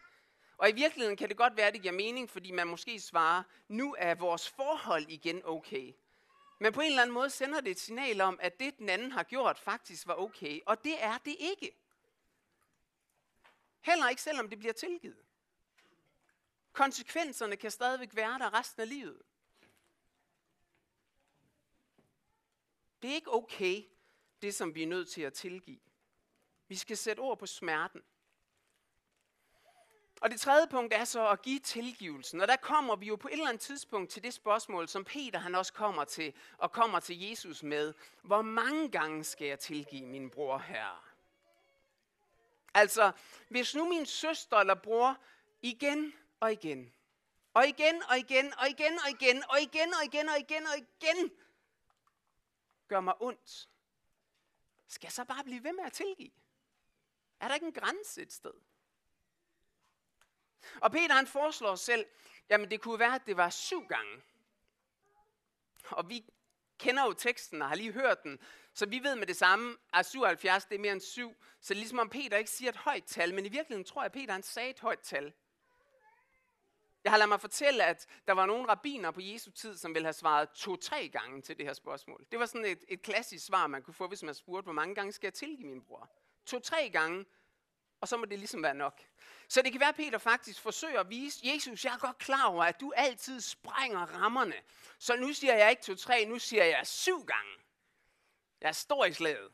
Og 0.57 0.69
i 0.69 0.71
virkeligheden 0.71 1.17
kan 1.17 1.29
det 1.29 1.37
godt 1.37 1.57
være, 1.57 1.67
at 1.67 1.73
det 1.73 1.81
giver 1.81 1.93
mening, 1.93 2.29
fordi 2.29 2.51
man 2.51 2.67
måske 2.67 2.99
svarer, 2.99 3.43
nu 3.67 3.95
er 3.99 4.15
vores 4.15 4.49
forhold 4.49 5.05
igen 5.09 5.41
okay. 5.45 5.93
Men 6.59 6.73
på 6.73 6.81
en 6.81 6.87
eller 6.87 7.01
anden 7.01 7.13
måde 7.13 7.29
sender 7.29 7.61
det 7.61 7.71
et 7.71 7.79
signal 7.79 8.21
om, 8.21 8.39
at 8.41 8.59
det, 8.59 8.77
den 8.77 8.89
anden 8.89 9.11
har 9.11 9.23
gjort, 9.23 9.59
faktisk 9.59 10.07
var 10.07 10.15
okay. 10.15 10.59
Og 10.65 10.83
det 10.83 11.03
er 11.03 11.17
det 11.17 11.35
ikke. 11.39 11.77
Heller 13.81 14.09
ikke 14.09 14.21
selvom 14.21 14.49
det 14.49 14.59
bliver 14.59 14.73
tilgivet. 14.73 15.23
Konsekvenserne 16.73 17.55
kan 17.55 17.71
stadigvæk 17.71 18.15
være 18.15 18.39
der 18.39 18.59
resten 18.59 18.81
af 18.81 18.89
livet. 18.89 19.21
Det 23.01 23.09
er 23.09 23.15
ikke 23.15 23.33
okay, 23.33 23.83
det 24.41 24.55
som 24.55 24.75
vi 24.75 24.83
er 24.83 24.87
nødt 24.87 25.09
til 25.09 25.21
at 25.21 25.33
tilgive. 25.33 25.79
Vi 26.67 26.75
skal 26.75 26.97
sætte 26.97 27.19
ord 27.19 27.37
på 27.37 27.45
smerten. 27.45 28.01
Og 30.21 30.31
det 30.31 30.41
tredje 30.41 30.67
punkt 30.67 30.93
er 30.93 31.03
så 31.03 31.27
at 31.27 31.41
give 31.41 31.59
tilgivelsen. 31.59 32.41
Og 32.41 32.47
der 32.47 32.55
kommer 32.55 32.95
vi 32.95 33.05
jo 33.05 33.15
på 33.15 33.27
et 33.27 33.31
eller 33.31 33.47
andet 33.47 33.61
tidspunkt 33.61 34.11
til 34.11 34.23
det 34.23 34.33
spørgsmål, 34.33 34.87
som 34.87 35.03
Peter 35.03 35.39
han 35.39 35.55
også 35.55 35.73
kommer 35.73 36.03
til, 36.03 36.33
og 36.57 36.71
kommer 36.71 36.99
til 36.99 37.29
Jesus 37.29 37.63
med. 37.63 37.93
Hvor 38.21 38.41
mange 38.41 38.89
gange 38.89 39.23
skal 39.23 39.47
jeg 39.47 39.59
tilgive 39.59 40.05
min 40.05 40.29
bror 40.29 40.57
her? 40.57 41.11
Altså, 42.73 43.11
hvis 43.49 43.75
nu 43.75 43.89
min 43.89 44.05
søster 44.05 44.57
eller 44.57 44.75
bror 44.75 45.17
igen 45.61 46.13
og 46.39 46.51
igen, 46.51 46.93
og 47.53 47.67
igen 47.67 48.03
og 48.09 48.17
igen 48.17 48.53
og 48.57 48.69
igen 48.69 48.99
og 48.99 49.09
igen 49.09 49.43
og 49.49 49.61
igen 49.61 49.93
og 49.93 50.05
igen 50.05 50.29
og 50.29 50.39
igen 50.39 50.67
og 50.67 50.77
igen 50.77 51.31
gør 52.91 53.01
mig 53.01 53.21
ondt, 53.21 53.69
skal 54.87 55.07
jeg 55.07 55.11
så 55.11 55.25
bare 55.25 55.43
blive 55.43 55.63
ved 55.63 55.73
med 55.73 55.83
at 55.83 55.93
tilgive? 55.93 56.31
Er 57.39 57.47
der 57.47 57.55
ikke 57.55 57.65
en 57.65 57.73
grænse 57.73 58.21
et 58.21 58.33
sted? 58.33 58.53
Og 60.81 60.91
Peter 60.91 61.15
han 61.15 61.27
foreslår 61.27 61.75
selv, 61.75 62.05
jamen 62.49 62.71
det 62.71 62.81
kunne 62.81 62.99
være, 62.99 63.15
at 63.15 63.25
det 63.25 63.37
var 63.37 63.49
syv 63.49 63.87
gange. 63.87 64.21
Og 65.89 66.09
vi 66.09 66.25
kender 66.77 67.05
jo 67.05 67.13
teksten 67.13 67.61
og 67.61 67.67
har 67.67 67.75
lige 67.75 67.91
hørt 67.91 68.23
den, 68.23 68.39
så 68.73 68.85
vi 68.85 69.03
ved 69.03 69.15
med 69.15 69.27
det 69.27 69.35
samme, 69.35 69.77
at 69.93 70.05
77 70.05 70.65
det 70.65 70.75
er 70.75 70.79
mere 70.79 70.91
end 70.91 71.01
7. 71.01 71.35
Så 71.61 71.73
ligesom 71.73 71.99
om 71.99 72.09
Peter 72.09 72.37
ikke 72.37 72.51
siger 72.51 72.69
et 72.69 72.75
højt 72.75 73.03
tal, 73.03 73.33
men 73.33 73.45
i 73.45 73.49
virkeligheden 73.49 73.85
tror 73.85 74.01
jeg, 74.01 74.05
at 74.05 74.11
Peter 74.11 74.33
han 74.33 74.43
sagde 74.43 74.69
et 74.69 74.79
højt 74.79 74.99
tal. 74.99 75.33
Jeg 77.03 77.11
har 77.11 77.17
ladet 77.17 77.29
mig 77.29 77.41
fortælle, 77.41 77.83
at 77.85 78.07
der 78.27 78.33
var 78.33 78.45
nogle 78.45 78.67
rabiner 78.67 79.11
på 79.11 79.21
Jesu 79.21 79.51
tid, 79.51 79.77
som 79.77 79.93
ville 79.93 80.05
have 80.05 80.13
svaret 80.13 80.49
to-tre 80.49 81.09
gange 81.09 81.41
til 81.41 81.57
det 81.57 81.65
her 81.65 81.73
spørgsmål. 81.73 82.25
Det 82.31 82.39
var 82.39 82.45
sådan 82.45 82.65
et, 82.65 82.83
et 82.87 83.01
klassisk 83.01 83.45
svar, 83.45 83.67
man 83.67 83.83
kunne 83.83 83.93
få, 83.93 84.07
hvis 84.07 84.23
man 84.23 84.35
spurgte, 84.35 84.63
hvor 84.63 84.73
mange 84.73 84.95
gange 84.95 85.11
skal 85.11 85.27
jeg 85.27 85.33
tilgive 85.33 85.67
min 85.67 85.81
bror? 85.81 86.09
To-tre 86.45 86.89
gange, 86.89 87.25
og 88.01 88.07
så 88.07 88.17
må 88.17 88.25
det 88.25 88.39
ligesom 88.39 88.63
være 88.63 88.73
nok. 88.73 89.01
Så 89.47 89.61
det 89.61 89.71
kan 89.71 89.79
være, 89.79 89.89
at 89.89 89.95
Peter 89.95 90.17
faktisk 90.17 90.61
forsøger 90.61 90.99
at 90.99 91.09
vise, 91.09 91.39
Jesus, 91.43 91.85
jeg 91.85 91.93
er 91.93 91.97
godt 91.97 92.17
klar 92.17 92.45
over, 92.45 92.63
at 92.63 92.79
du 92.79 92.93
altid 92.95 93.41
sprænger 93.41 93.99
rammerne. 93.99 94.55
Så 94.99 95.15
nu 95.15 95.33
siger 95.33 95.55
jeg 95.55 95.69
ikke 95.69 95.81
to-tre, 95.81 96.25
nu 96.25 96.39
siger 96.39 96.63
jeg 96.63 96.87
syv 96.87 97.25
gange. 97.25 97.51
Jeg 98.61 98.75
står 98.75 99.05
i 99.05 99.13
slaget. 99.13 99.51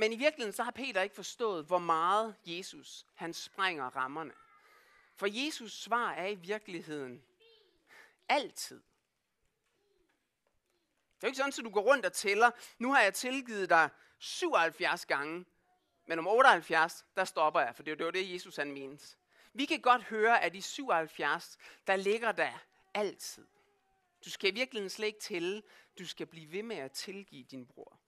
Men 0.00 0.12
i 0.12 0.16
virkeligheden 0.16 0.52
så 0.52 0.62
har 0.62 0.70
Peter 0.70 1.02
ikke 1.02 1.14
forstået, 1.14 1.64
hvor 1.64 1.78
meget 1.78 2.34
Jesus 2.46 3.06
han 3.14 3.34
sprænger 3.34 3.96
rammerne. 3.96 4.32
For 5.14 5.26
Jesus 5.44 5.72
svar 5.72 6.10
er 6.12 6.26
i 6.26 6.34
virkeligheden 6.34 7.22
altid. 8.28 8.76
Det 11.16 11.24
er 11.24 11.26
jo 11.26 11.26
ikke 11.26 11.36
sådan, 11.36 11.52
at 11.58 11.64
du 11.64 11.70
går 11.70 11.80
rundt 11.80 12.06
og 12.06 12.12
tæller. 12.12 12.50
Nu 12.78 12.92
har 12.92 13.02
jeg 13.02 13.14
tilgivet 13.14 13.70
dig 13.70 13.88
77 14.18 15.06
gange, 15.06 15.44
men 16.06 16.18
om 16.18 16.26
78, 16.26 17.04
der 17.16 17.24
stopper 17.24 17.60
jeg, 17.60 17.76
for 17.76 17.82
det 17.82 18.04
var 18.04 18.10
det, 18.10 18.32
Jesus 18.32 18.56
han 18.56 18.72
mente. 18.72 19.16
Vi 19.52 19.64
kan 19.64 19.80
godt 19.80 20.02
høre, 20.02 20.42
at 20.42 20.54
i 20.54 20.60
77, 20.60 21.58
der 21.86 21.96
ligger 21.96 22.32
der 22.32 22.52
altid. 22.94 23.46
Du 24.24 24.30
skal 24.30 24.50
i 24.50 24.54
virkeligheden 24.54 24.90
slet 24.90 25.06
ikke 25.06 25.20
tælle. 25.20 25.62
Du 25.98 26.06
skal 26.06 26.26
blive 26.26 26.52
ved 26.52 26.62
med 26.62 26.76
at 26.76 26.92
tilgive 26.92 27.44
din 27.44 27.66
bror. 27.66 27.98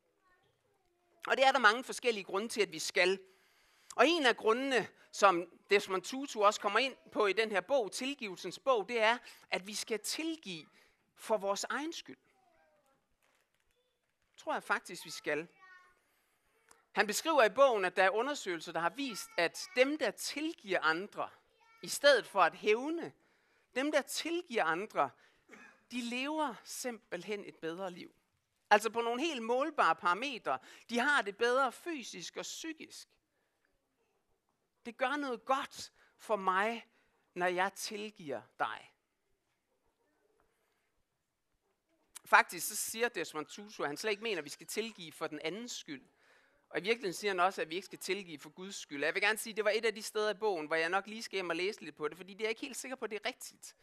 Og 1.27 1.37
det 1.37 1.47
er 1.47 1.53
der 1.53 1.59
mange 1.59 1.85
forskellige 1.85 2.25
grunde 2.25 2.49
til, 2.49 2.61
at 2.61 2.73
vi 2.73 2.79
skal. 2.79 3.19
Og 3.97 4.09
en 4.09 4.27
af 4.27 4.37
grundene, 4.37 4.89
som 5.13 5.61
Desmond 5.71 6.03
Tutu 6.03 6.45
også 6.45 6.61
kommer 6.61 6.79
ind 6.79 6.97
på 7.13 7.27
i 7.27 7.33
den 7.33 7.51
her 7.51 7.61
bog, 7.61 7.93
Tilgivelsens 7.93 8.59
bog, 8.59 8.89
det 8.89 9.01
er, 9.01 9.19
at 9.51 9.67
vi 9.67 9.75
skal 9.75 10.01
tilgive 10.01 10.67
for 11.17 11.37
vores 11.37 11.65
egen 11.65 11.93
skyld. 11.93 12.19
Det 14.33 14.45
tror 14.45 14.53
jeg 14.53 14.63
faktisk, 14.63 15.05
vi 15.05 15.11
skal. 15.11 15.49
Han 16.93 17.07
beskriver 17.07 17.45
i 17.45 17.49
bogen, 17.49 17.85
at 17.85 17.97
der 17.97 18.03
er 18.03 18.11
undersøgelser, 18.11 18.73
der 18.73 18.81
har 18.81 18.91
vist, 18.91 19.29
at 19.37 19.69
dem, 19.77 19.99
der 19.99 20.11
tilgiver 20.11 20.81
andre, 20.81 21.31
i 21.83 21.89
stedet 21.89 22.27
for 22.27 22.43
at 22.43 22.55
hævne, 22.55 23.13
dem, 23.75 23.93
der 23.93 24.03
tilgiver 24.03 24.65
andre, 24.65 25.11
de 25.91 26.01
lever 26.01 26.55
simpelthen 26.65 27.45
et 27.45 27.57
bedre 27.57 27.91
liv. 27.91 28.15
Altså 28.71 28.91
på 28.91 29.01
nogle 29.01 29.21
helt 29.21 29.43
målbare 29.43 29.97
parametre. 29.97 30.59
De 30.89 30.99
har 30.99 31.23
det 31.23 31.37
bedre 31.37 31.73
fysisk 31.73 32.37
og 32.37 32.43
psykisk. 32.43 33.09
Det 34.87 34.97
gør 34.97 35.17
noget 35.17 35.45
godt 35.45 35.93
for 36.17 36.37
mig, 36.37 36.87
når 37.35 37.47
jeg 37.47 37.73
tilgiver 37.73 38.43
dig. 38.59 38.93
Faktisk 42.25 42.69
så 42.69 42.77
siger 42.77 43.09
Desmond 43.09 43.47
Tutu, 43.47 43.83
at 43.83 43.89
han 43.89 43.97
slet 43.97 44.11
ikke 44.11 44.23
mener, 44.23 44.39
at 44.39 44.45
vi 44.45 44.51
skal 44.51 44.67
tilgive 44.67 45.13
for 45.13 45.27
den 45.27 45.41
andens 45.45 45.73
skyld. 45.73 46.03
Og 46.71 46.79
i 46.79 46.83
virkeligheden 46.83 47.15
siger 47.15 47.31
han 47.31 47.41
også, 47.41 47.63
at 47.63 47.71
vi 47.71 47.75
ikke 47.75 47.87
skal 47.87 47.99
tilgive 47.99 48.39
for 48.39 48.51
Guds 48.51 48.75
skyld. 48.77 49.05
Jeg 49.05 49.15
vil 49.15 49.23
gerne 49.23 49.39
sige, 49.39 49.53
at 49.53 49.57
det 49.57 49.65
var 49.65 49.71
et 49.71 49.85
af 49.85 49.95
de 49.95 50.03
steder 50.03 50.31
i 50.31 50.35
bogen, 50.35 50.67
hvor 50.67 50.77
jeg 50.77 50.89
nok 50.89 51.07
lige 51.07 51.23
skal 51.23 51.37
hjem 51.37 51.51
og 51.51 51.57
læse 51.57 51.81
lidt 51.81 51.97
på 51.97 52.09
det, 52.09 52.17
fordi 52.17 52.33
det 52.35 52.41
er 52.41 52.45
jeg 52.45 52.51
ikke 52.51 52.61
helt 52.61 52.77
sikker 52.77 52.97
på, 52.97 53.05
at 53.05 53.11
det 53.11 53.21
er 53.25 53.29
rigtigt. 53.29 53.77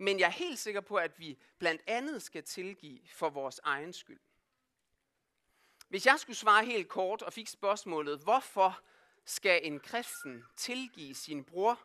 Men 0.00 0.20
jeg 0.20 0.26
er 0.26 0.30
helt 0.30 0.58
sikker 0.58 0.80
på, 0.80 0.96
at 0.96 1.18
vi 1.18 1.38
blandt 1.58 1.82
andet 1.86 2.22
skal 2.22 2.44
tilgive 2.44 3.00
for 3.12 3.30
vores 3.30 3.60
egen 3.64 3.92
skyld. 3.92 4.20
Hvis 5.88 6.06
jeg 6.06 6.20
skulle 6.20 6.36
svare 6.36 6.64
helt 6.64 6.88
kort 6.88 7.22
og 7.22 7.32
fik 7.32 7.48
spørgsmålet, 7.48 8.20
hvorfor 8.20 8.82
skal 9.24 9.66
en 9.66 9.80
kristen 9.80 10.44
tilgive 10.56 11.14
sin 11.14 11.44
bror? 11.44 11.80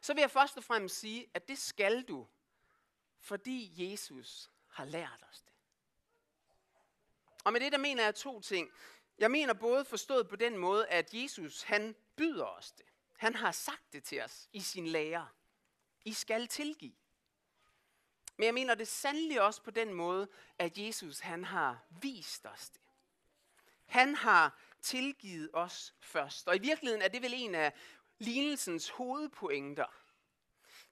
Så 0.00 0.14
vil 0.14 0.20
jeg 0.20 0.30
først 0.30 0.56
og 0.56 0.64
fremmest 0.64 0.98
sige, 0.98 1.26
at 1.34 1.48
det 1.48 1.58
skal 1.58 2.02
du, 2.02 2.26
fordi 3.20 3.72
Jesus 3.76 4.50
har 4.68 4.84
lært 4.84 5.24
os 5.30 5.40
det. 5.40 5.52
Og 7.44 7.52
med 7.52 7.60
det 7.60 7.72
der 7.72 7.78
mener 7.78 8.04
jeg 8.04 8.14
to 8.14 8.40
ting. 8.40 8.72
Jeg 9.18 9.30
mener 9.30 9.54
både 9.54 9.84
forstået 9.84 10.28
på 10.28 10.36
den 10.36 10.58
måde, 10.58 10.88
at 10.88 11.14
Jesus 11.14 11.62
han 11.62 11.96
byder 12.16 12.44
os 12.44 12.72
det. 12.72 12.86
Han 13.16 13.34
har 13.34 13.52
sagt 13.52 13.92
det 13.92 14.04
til 14.04 14.22
os 14.22 14.48
i 14.52 14.60
sin 14.60 14.86
lære. 14.86 15.28
I 16.06 16.12
skal 16.12 16.48
tilgive. 16.48 16.94
Men 18.36 18.44
jeg 18.44 18.54
mener 18.54 18.74
det 18.74 18.88
sandelig 18.88 19.40
også 19.42 19.62
på 19.62 19.70
den 19.70 19.94
måde, 19.94 20.28
at 20.58 20.78
Jesus 20.78 21.20
han 21.20 21.44
har 21.44 21.84
vist 22.02 22.46
os 22.46 22.70
det. 22.70 22.80
Han 23.86 24.14
har 24.14 24.58
tilgivet 24.82 25.50
os 25.52 25.94
først. 26.00 26.48
Og 26.48 26.56
i 26.56 26.58
virkeligheden 26.58 27.02
er 27.02 27.08
det 27.08 27.22
vel 27.22 27.34
en 27.34 27.54
af 27.54 27.72
lignelsens 28.18 28.88
hovedpointer. 28.88 29.94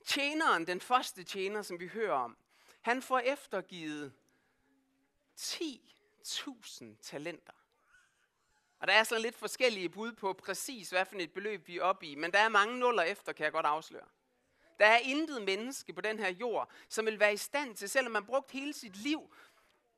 Tjeneren, 0.04 0.66
den 0.66 0.80
første 0.80 1.24
tjener, 1.24 1.62
som 1.62 1.80
vi 1.80 1.86
hører 1.86 2.14
om, 2.14 2.36
han 2.80 3.02
får 3.02 3.18
eftergivet 3.18 4.12
10.000 5.40 6.84
talenter. 7.02 7.52
Og 8.78 8.86
der 8.86 8.94
er 8.94 9.04
sådan 9.04 9.22
lidt 9.22 9.36
forskellige 9.36 9.88
bud 9.88 10.12
på 10.12 10.32
præcis, 10.32 10.90
hvad 10.90 11.04
for 11.04 11.16
et 11.18 11.32
beløb 11.32 11.68
vi 11.68 11.78
er 11.78 11.82
oppe 11.82 12.06
i. 12.06 12.14
Men 12.14 12.32
der 12.32 12.38
er 12.38 12.48
mange 12.48 12.78
nuller 12.78 13.02
efter, 13.02 13.32
kan 13.32 13.44
jeg 13.44 13.52
godt 13.52 13.66
afsløre. 13.66 14.08
Der 14.78 14.86
er 14.86 14.98
intet 14.98 15.42
menneske 15.42 15.92
på 15.92 16.00
den 16.00 16.18
her 16.18 16.28
jord, 16.28 16.70
som 16.88 17.06
vil 17.06 17.20
være 17.20 17.32
i 17.32 17.36
stand 17.36 17.76
til, 17.76 17.88
selvom 17.88 18.12
man 18.12 18.26
brugt 18.26 18.50
hele 18.50 18.72
sit 18.72 18.96
liv, 18.96 19.34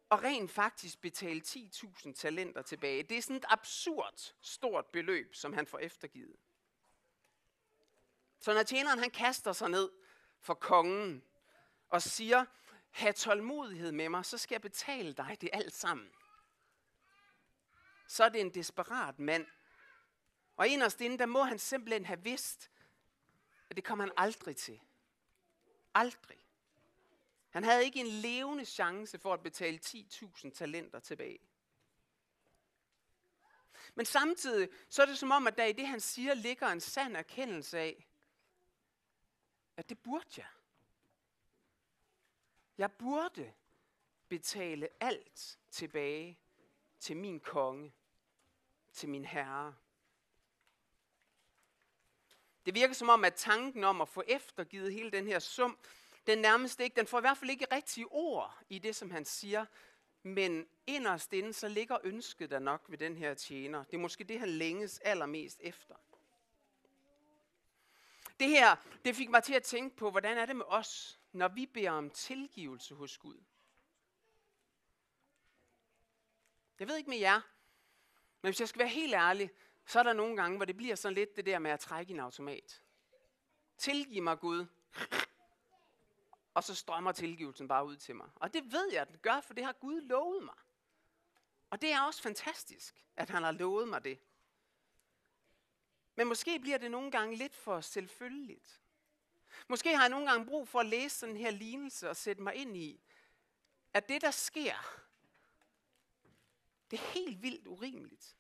og 0.09 0.23
rent 0.23 0.51
faktisk 0.51 1.01
betale 1.01 1.43
10.000 1.47 2.13
talenter 2.13 2.63
tilbage. 2.63 3.03
Det 3.03 3.19
er 3.19 3.23
sådan 3.23 3.37
et 3.37 3.45
absurd 3.49 4.35
stort 4.41 4.87
beløb, 4.87 5.35
som 5.35 5.53
han 5.53 5.67
får 5.67 5.79
eftergivet. 5.79 6.37
Så 8.41 8.55
når 8.55 8.63
tjeneren 8.63 8.99
han 8.99 9.11
kaster 9.11 9.53
sig 9.53 9.71
ned 9.71 9.91
for 10.41 10.55
kongen 10.55 11.23
og 11.89 12.03
siger, 12.03 12.45
have 12.91 13.13
tålmodighed 13.13 13.93
med 13.93 14.09
mig, 14.09 14.25
så 14.25 14.39
skal 14.39 14.55
jeg 14.55 14.63
betale 14.63 15.13
dig 15.13 15.37
det 15.41 15.51
alt 15.53 15.75
sammen. 15.75 16.11
Så 18.07 18.25
er 18.25 18.29
det 18.29 18.41
en 18.41 18.55
desperat 18.55 19.19
mand. 19.19 19.47
Og 20.57 20.69
inderst 20.69 21.01
inde, 21.01 21.19
der 21.19 21.27
må 21.27 21.43
han 21.43 21.59
simpelthen 21.59 22.05
have 22.05 22.23
vidst, 22.23 22.71
og 23.71 23.77
det 23.77 23.85
kom 23.85 24.01
han 24.01 24.13
aldrig 24.17 24.57
til. 24.57 24.81
Aldrig. 25.95 26.39
Han 27.51 27.65
havde 27.65 27.85
ikke 27.85 28.01
en 28.01 28.07
levende 28.07 28.65
chance 28.65 29.19
for 29.19 29.35
at 29.35 29.43
betale 29.43 29.81
10.000 29.87 30.51
talenter 30.51 31.01
tilbage. 31.01 31.41
Men 33.95 34.07
samtidig 34.07 34.69
så 34.89 35.03
er 35.03 35.07
det 35.07 35.19
som 35.19 35.31
om, 35.31 35.47
at 35.47 35.57
der 35.57 35.65
i 35.65 35.73
det, 35.73 35.87
han 35.87 36.01
siger, 36.01 36.35
ligger 36.35 36.69
en 36.69 36.81
sand 36.81 37.17
erkendelse 37.17 37.79
af, 37.79 38.07
at 39.77 39.89
det 39.89 39.99
burde 39.99 40.29
jeg. 40.37 40.47
Jeg 42.79 42.93
burde 42.93 43.53
betale 44.29 44.89
alt 45.01 45.59
tilbage 45.71 46.39
til 46.99 47.17
min 47.17 47.41
konge, 47.41 47.93
til 48.93 49.09
min 49.09 49.25
herre. 49.25 49.75
Det 52.67 52.75
virker 52.75 52.95
som 52.95 53.09
om, 53.09 53.25
at 53.25 53.35
tanken 53.35 53.85
om 53.85 54.01
at 54.01 54.09
få 54.09 54.23
eftergivet 54.27 54.93
hele 54.93 55.11
den 55.11 55.27
her 55.27 55.39
sum, 55.39 55.79
den 56.27 56.39
nærmest 56.39 56.81
ikke, 56.81 56.97
den 56.97 57.07
får 57.07 57.19
i 57.19 57.21
hvert 57.21 57.39
fald 57.39 57.51
ikke 57.51 57.67
rigtige 57.73 58.07
ord 58.07 58.59
i 58.69 58.79
det, 58.79 58.97
som 58.97 59.11
han 59.11 59.25
siger. 59.25 59.67
Men 60.23 60.69
inderst 60.87 61.33
inde, 61.33 61.53
så 61.53 61.69
ligger 61.69 61.99
ønsket 62.05 62.51
der 62.51 62.59
nok 62.59 62.85
ved 62.89 62.99
den 62.99 63.17
her 63.17 63.35
tjener. 63.35 63.85
Det 63.85 63.95
er 63.95 63.99
måske 63.99 64.25
det, 64.25 64.39
han 64.39 64.49
længes 64.49 64.99
allermest 64.99 65.61
efter. 65.61 65.95
Det 68.41 68.49
her, 68.49 68.77
det 69.05 69.17
fik 69.17 69.31
mig 69.31 69.43
til 69.45 69.55
at 69.55 69.63
tænke 69.63 69.97
på, 69.97 70.11
hvordan 70.11 70.39
er 70.39 70.47
det 70.47 70.57
med 70.57 70.65
os, 70.69 71.21
når 71.33 71.49
vi 71.49 71.67
beder 71.67 71.91
om 71.91 72.11
tilgivelse 72.11 72.95
hos 72.95 73.19
Gud? 73.19 73.41
Jeg 76.79 76.89
ved 76.89 76.97
ikke 76.97 77.11
med 77.11 77.19
jer, 77.19 77.41
Men 78.43 78.49
hvis 78.49 78.61
jeg 78.61 78.69
skal 78.69 78.79
være 78.79 78.89
helt 78.89 79.15
ærlig, 79.15 79.51
så 79.87 79.99
er 79.99 80.03
der 80.03 80.13
nogle 80.13 80.37
gange, 80.37 80.57
hvor 80.57 80.65
det 80.65 80.77
bliver 80.77 80.95
sådan 80.95 81.15
lidt 81.15 81.37
det 81.37 81.47
der 81.47 81.59
med 81.59 81.71
at 81.71 81.81
trække 81.81 82.11
i 82.11 82.15
en 82.15 82.21
automat. 82.21 82.83
Tilgiv 83.79 84.23
mig 84.23 84.39
Gud. 84.39 84.67
Og 86.55 86.65
så 86.65 86.75
strømmer 86.75 87.13
tilgivelsen 87.13 87.69
bare 87.69 87.87
ud 87.87 87.97
til 87.97 88.17
mig. 88.17 88.31
Og 88.35 88.55
det 88.55 88.73
ved 88.73 88.93
jeg, 88.93 89.03
at 89.03 89.09
den 89.09 89.19
gør, 89.19 89.41
for 89.41 89.55
det 89.55 89.65
har 89.65 89.73
Gud 89.73 90.01
lovet 90.01 90.45
mig. 90.45 90.55
Og 91.71 91.81
det 91.81 91.93
er 91.93 92.01
også 92.01 92.23
fantastisk, 92.23 93.07
at 93.17 93.31
han 93.31 93.43
har 93.43 93.53
lovet 93.53 93.89
mig 93.89 94.05
det. 94.05 94.19
Men 96.15 96.27
måske 96.27 96.59
bliver 96.59 96.79
det 96.79 96.91
nogle 96.91 97.11
gange 97.11 97.37
lidt 97.37 97.55
for 97.55 97.81
selvfølgeligt. 97.81 98.81
Måske 99.69 99.97
har 99.97 100.03
jeg 100.03 100.11
nogle 100.11 100.31
gange 100.31 100.47
brug 100.47 100.69
for 100.69 100.81
at 100.81 100.87
læse 100.87 101.19
sådan 101.19 101.37
her 101.37 101.51
lignelse 101.51 102.11
og 102.11 102.17
sætte 102.17 102.43
mig 102.43 102.55
ind 102.55 102.77
i, 102.77 103.01
at 103.93 104.09
det, 104.09 104.23
der 104.23 104.31
sker, 104.31 105.03
det 106.91 107.01
er 107.01 107.05
helt 107.05 107.43
vildt 107.43 107.67
urimeligt. 107.67 108.37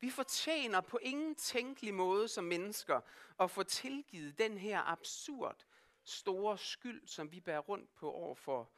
Vi 0.00 0.10
fortjener 0.10 0.80
på 0.80 0.98
ingen 1.02 1.34
tænkelig 1.34 1.94
måde 1.94 2.28
som 2.28 2.44
mennesker 2.44 3.00
at 3.40 3.50
få 3.50 3.62
tilgivet 3.62 4.38
den 4.38 4.58
her 4.58 4.80
absurd 4.80 5.64
store 6.04 6.58
skyld, 6.58 7.06
som 7.06 7.32
vi 7.32 7.40
bærer 7.40 7.58
rundt 7.58 7.94
på 7.94 8.12
over 8.12 8.34
for 8.34 8.70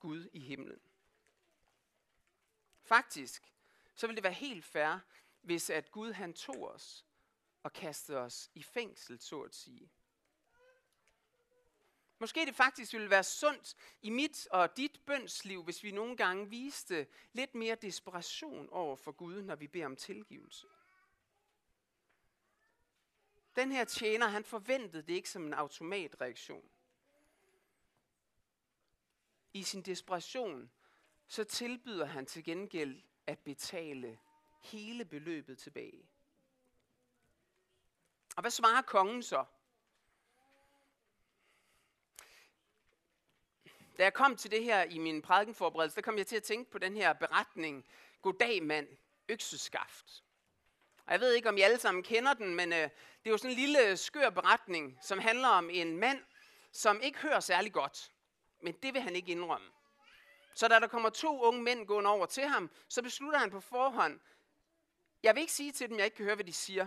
Gud 0.00 0.28
i 0.32 0.40
himlen. 0.40 0.80
Faktisk, 2.82 3.54
så 3.94 4.06
ville 4.06 4.16
det 4.16 4.24
være 4.24 4.32
helt 4.32 4.64
fair, 4.64 4.98
hvis 5.40 5.70
at 5.70 5.90
Gud 5.90 6.12
han 6.12 6.34
tog 6.34 6.70
os 6.70 7.06
og 7.62 7.72
kastede 7.72 8.18
os 8.18 8.50
i 8.54 8.62
fængsel, 8.62 9.20
så 9.20 9.40
at 9.40 9.54
sige. 9.54 9.90
Måske 12.18 12.46
det 12.46 12.54
faktisk 12.54 12.92
ville 12.92 13.10
være 13.10 13.24
sundt 13.24 13.76
i 14.02 14.10
mit 14.10 14.46
og 14.46 14.76
dit 14.76 15.00
bønsliv, 15.06 15.62
hvis 15.62 15.82
vi 15.82 15.90
nogle 15.90 16.16
gange 16.16 16.48
viste 16.48 17.06
lidt 17.32 17.54
mere 17.54 17.74
desperation 17.74 18.68
over 18.70 18.96
for 18.96 19.12
Gud, 19.12 19.42
når 19.42 19.56
vi 19.56 19.66
beder 19.66 19.86
om 19.86 19.96
tilgivelse. 19.96 20.66
Den 23.56 23.72
her 23.72 23.84
tjener, 23.84 24.26
han 24.26 24.44
forventede 24.44 25.02
det 25.02 25.14
ikke 25.14 25.30
som 25.30 25.46
en 25.46 25.54
automatreaktion. 25.54 26.70
I 29.52 29.62
sin 29.62 29.82
desperation, 29.82 30.70
så 31.26 31.44
tilbyder 31.44 32.06
han 32.06 32.26
til 32.26 32.44
gengæld 32.44 33.02
at 33.26 33.38
betale 33.38 34.18
hele 34.62 35.04
beløbet 35.04 35.58
tilbage. 35.58 36.08
Og 38.36 38.40
hvad 38.40 38.50
svarer 38.50 38.82
kongen 38.82 39.22
så? 39.22 39.44
Da 43.98 44.02
jeg 44.02 44.14
kom 44.14 44.36
til 44.36 44.50
det 44.50 44.64
her 44.64 44.82
i 44.82 44.98
min 44.98 45.22
prædikenforberedelse, 45.22 45.96
der 45.96 46.02
kom 46.02 46.18
jeg 46.18 46.26
til 46.26 46.36
at 46.36 46.42
tænke 46.42 46.70
på 46.70 46.78
den 46.78 46.96
her 46.96 47.12
beretning, 47.12 47.86
Goddag 48.22 48.62
mand, 48.62 48.88
økseskaft. 49.28 50.22
Og 51.06 51.12
jeg 51.12 51.20
ved 51.20 51.32
ikke, 51.32 51.48
om 51.48 51.56
I 51.56 51.60
alle 51.60 51.78
sammen 51.78 52.02
kender 52.02 52.34
den, 52.34 52.54
men 52.54 52.72
øh, 52.72 52.78
det 52.78 52.90
er 53.24 53.30
jo 53.30 53.38
sådan 53.38 53.50
en 53.50 53.56
lille 53.56 53.88
øh, 53.88 53.98
skør 53.98 54.30
beretning, 54.30 54.98
som 55.02 55.18
handler 55.18 55.48
om 55.48 55.70
en 55.70 55.96
mand, 55.96 56.24
som 56.72 57.00
ikke 57.00 57.18
hører 57.18 57.40
særlig 57.40 57.72
godt. 57.72 58.12
Men 58.62 58.74
det 58.82 58.94
vil 58.94 59.02
han 59.02 59.16
ikke 59.16 59.32
indrømme. 59.32 59.68
Så 60.54 60.68
da 60.68 60.78
der 60.78 60.86
kommer 60.86 61.10
to 61.10 61.42
unge 61.42 61.62
mænd 61.62 61.86
gående 61.86 62.10
over 62.10 62.26
til 62.26 62.44
ham, 62.44 62.70
så 62.88 63.02
beslutter 63.02 63.38
han 63.38 63.50
på 63.50 63.60
forhånd, 63.60 64.20
jeg 65.22 65.34
vil 65.34 65.40
ikke 65.40 65.52
sige 65.52 65.72
til 65.72 65.88
dem, 65.88 65.96
jeg 65.96 66.04
ikke 66.04 66.16
kan 66.16 66.24
høre, 66.24 66.34
hvad 66.34 66.44
de 66.44 66.52
siger. 66.52 66.86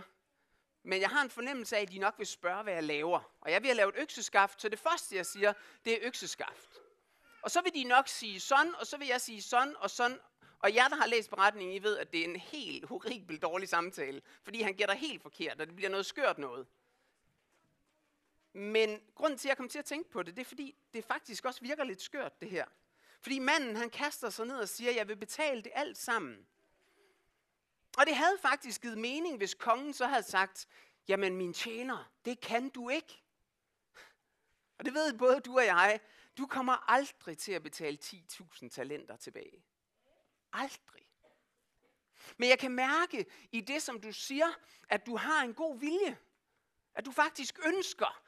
Men 0.82 1.00
jeg 1.00 1.08
har 1.08 1.22
en 1.22 1.30
fornemmelse 1.30 1.76
af, 1.76 1.82
at 1.82 1.90
de 1.90 1.98
nok 1.98 2.14
vil 2.18 2.26
spørge, 2.26 2.62
hvad 2.62 2.72
jeg 2.72 2.84
laver. 2.84 3.20
Og 3.40 3.50
jeg 3.52 3.62
vil 3.62 3.68
have 3.68 3.76
lavet 3.76 3.94
økseskaft, 3.98 4.62
så 4.62 4.68
det 4.68 4.78
første, 4.78 5.16
jeg 5.16 5.26
siger, 5.26 5.52
det 5.84 5.92
er 5.92 5.98
økseskaft. 6.02 6.77
Og 7.48 7.52
så 7.52 7.60
vil 7.60 7.74
de 7.74 7.84
nok 7.84 8.08
sige 8.08 8.40
sådan, 8.40 8.74
og 8.74 8.86
så 8.86 8.96
vil 8.96 9.08
jeg 9.08 9.20
sige 9.20 9.42
sådan 9.42 9.76
og 9.76 9.90
sådan. 9.90 10.18
Og 10.58 10.74
jer, 10.74 10.88
der 10.88 10.96
har 10.96 11.06
læst 11.06 11.30
beretningen, 11.30 11.76
I 11.76 11.82
ved, 11.82 11.98
at 11.98 12.12
det 12.12 12.20
er 12.20 12.24
en 12.24 12.36
helt 12.36 12.84
horribel 12.84 13.38
dårlig 13.38 13.68
samtale. 13.68 14.22
Fordi 14.42 14.62
han 14.62 14.74
gætter 14.74 14.94
helt 14.94 15.22
forkert, 15.22 15.60
og 15.60 15.66
det 15.66 15.76
bliver 15.76 15.90
noget 15.90 16.06
skørt 16.06 16.38
noget. 16.38 16.66
Men 18.52 19.02
grunden 19.14 19.38
til, 19.38 19.48
at 19.48 19.50
jeg 19.50 19.56
kommer 19.56 19.70
til 19.70 19.78
at 19.78 19.84
tænke 19.84 20.10
på 20.10 20.22
det, 20.22 20.36
det 20.36 20.40
er 20.40 20.48
fordi, 20.48 20.76
det 20.92 21.04
faktisk 21.04 21.44
også 21.44 21.60
virker 21.60 21.84
lidt 21.84 22.02
skørt, 22.02 22.40
det 22.40 22.50
her. 22.50 22.64
Fordi 23.20 23.38
manden, 23.38 23.76
han 23.76 23.90
kaster 23.90 24.30
sig 24.30 24.46
ned 24.46 24.56
og 24.56 24.68
siger, 24.68 24.92
jeg 24.92 25.08
vil 25.08 25.16
betale 25.16 25.62
det 25.62 25.72
alt 25.74 25.98
sammen. 25.98 26.46
Og 27.98 28.06
det 28.06 28.16
havde 28.16 28.38
faktisk 28.42 28.80
givet 28.82 28.98
mening, 28.98 29.36
hvis 29.36 29.54
kongen 29.54 29.92
så 29.92 30.06
havde 30.06 30.22
sagt, 30.22 30.68
jamen 31.08 31.36
min 31.36 31.52
tjener, 31.52 32.10
det 32.24 32.40
kan 32.40 32.68
du 32.68 32.88
ikke. 32.88 33.22
Og 34.78 34.84
det 34.84 34.94
ved 34.94 35.18
både 35.18 35.40
du 35.40 35.58
og 35.58 35.66
jeg, 35.66 36.00
du 36.38 36.46
kommer 36.46 36.90
aldrig 36.90 37.38
til 37.38 37.52
at 37.52 37.62
betale 37.62 37.98
10.000 38.04 38.68
talenter 38.68 39.16
tilbage. 39.16 39.64
Aldrig. 40.52 41.08
Men 42.36 42.48
jeg 42.48 42.58
kan 42.58 42.70
mærke 42.72 43.26
i 43.52 43.60
det, 43.60 43.82
som 43.82 44.00
du 44.00 44.12
siger, 44.12 44.46
at 44.88 45.06
du 45.06 45.16
har 45.16 45.42
en 45.42 45.54
god 45.54 45.78
vilje. 45.78 46.18
At 46.94 47.04
du 47.04 47.12
faktisk 47.12 47.58
ønsker 47.66 48.22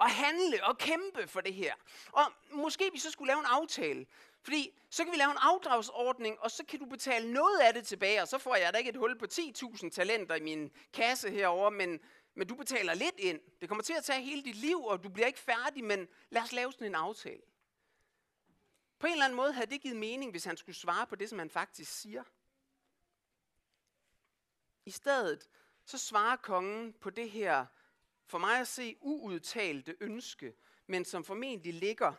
at 0.00 0.10
handle 0.10 0.64
og 0.64 0.78
kæmpe 0.78 1.26
for 1.26 1.40
det 1.40 1.54
her. 1.54 1.74
Og 2.12 2.32
måske 2.52 2.90
vi 2.92 2.98
så 2.98 3.10
skulle 3.10 3.28
lave 3.28 3.40
en 3.40 3.46
aftale. 3.46 4.06
Fordi 4.42 4.78
så 4.90 5.04
kan 5.04 5.12
vi 5.12 5.18
lave 5.18 5.30
en 5.30 5.38
afdragsordning, 5.40 6.40
og 6.40 6.50
så 6.50 6.64
kan 6.64 6.78
du 6.78 6.86
betale 6.86 7.32
noget 7.32 7.58
af 7.58 7.74
det 7.74 7.86
tilbage, 7.86 8.22
og 8.22 8.28
så 8.28 8.38
får 8.38 8.56
jeg 8.56 8.72
da 8.72 8.78
ikke 8.78 8.90
et 8.90 8.96
hul 8.96 9.18
på 9.18 9.26
10.000 9.32 9.90
talenter 9.90 10.34
i 10.34 10.40
min 10.40 10.70
kasse 10.92 11.30
herover, 11.30 11.70
men, 11.70 12.00
men 12.34 12.48
du 12.48 12.54
betaler 12.54 12.94
lidt 12.94 13.18
ind. 13.18 13.40
Det 13.60 13.68
kommer 13.68 13.82
til 13.82 13.92
at 13.92 14.04
tage 14.04 14.22
hele 14.22 14.42
dit 14.42 14.56
liv, 14.56 14.84
og 14.84 15.04
du 15.04 15.08
bliver 15.08 15.26
ikke 15.26 15.38
færdig, 15.38 15.84
men 15.84 16.08
lad 16.30 16.42
os 16.42 16.52
lave 16.52 16.72
sådan 16.72 16.86
en 16.86 16.94
aftale. 16.94 17.42
På 18.98 19.06
en 19.06 19.12
eller 19.12 19.24
anden 19.24 19.36
måde 19.36 19.52
havde 19.52 19.70
det 19.70 19.80
givet 19.80 19.96
mening, 19.96 20.30
hvis 20.30 20.44
han 20.44 20.56
skulle 20.56 20.76
svare 20.76 21.06
på 21.06 21.16
det, 21.16 21.28
som 21.28 21.38
han 21.38 21.50
faktisk 21.50 21.92
siger. 22.00 22.24
I 24.84 24.90
stedet 24.90 25.48
så 25.84 25.98
svarer 25.98 26.36
kongen 26.36 26.92
på 26.92 27.10
det 27.10 27.30
her, 27.30 27.66
for 28.26 28.38
mig 28.38 28.60
at 28.60 28.68
se, 28.68 28.96
uudtalte 29.00 29.96
ønske, 30.00 30.54
men 30.86 31.04
som 31.04 31.24
formentlig 31.24 31.74
ligger 31.74 32.12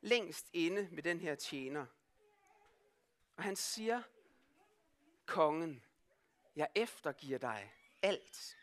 længst 0.00 0.50
inde 0.52 0.88
med 0.92 1.02
den 1.02 1.20
her 1.20 1.34
tjener. 1.34 1.86
Og 3.36 3.42
han 3.42 3.56
siger, 3.56 4.02
kongen, 5.26 5.84
jeg 6.56 6.68
eftergiver 6.74 7.38
dig 7.38 7.74
alt. 8.02 8.56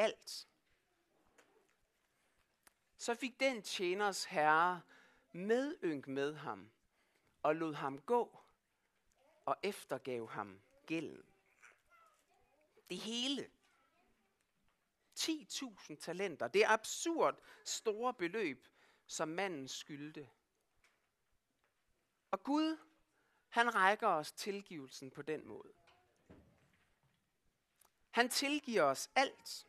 Alt. 0.00 0.48
Så 2.96 3.14
fik 3.14 3.40
den 3.40 3.62
tjeners 3.62 4.24
herre 4.24 4.82
medynk 5.32 6.06
med 6.06 6.34
ham 6.34 6.70
og 7.42 7.56
lod 7.56 7.74
ham 7.74 8.00
gå 8.00 8.38
og 9.44 9.56
eftergav 9.62 10.30
ham 10.30 10.60
gælden. 10.86 11.24
Det 12.90 12.98
hele. 12.98 13.50
10.000 15.18 15.94
talenter. 15.96 16.48
Det 16.48 16.64
er 16.64 16.68
absurd 16.68 17.38
store 17.64 18.14
beløb, 18.14 18.68
som 19.06 19.28
manden 19.28 19.68
skyldte. 19.68 20.30
Og 22.30 22.42
Gud, 22.42 22.78
han 23.48 23.74
rækker 23.74 24.08
os 24.08 24.32
tilgivelsen 24.32 25.10
på 25.10 25.22
den 25.22 25.46
måde. 25.46 25.72
Han 28.10 28.28
tilgiver 28.28 28.82
os 28.82 29.10
alt, 29.14 29.66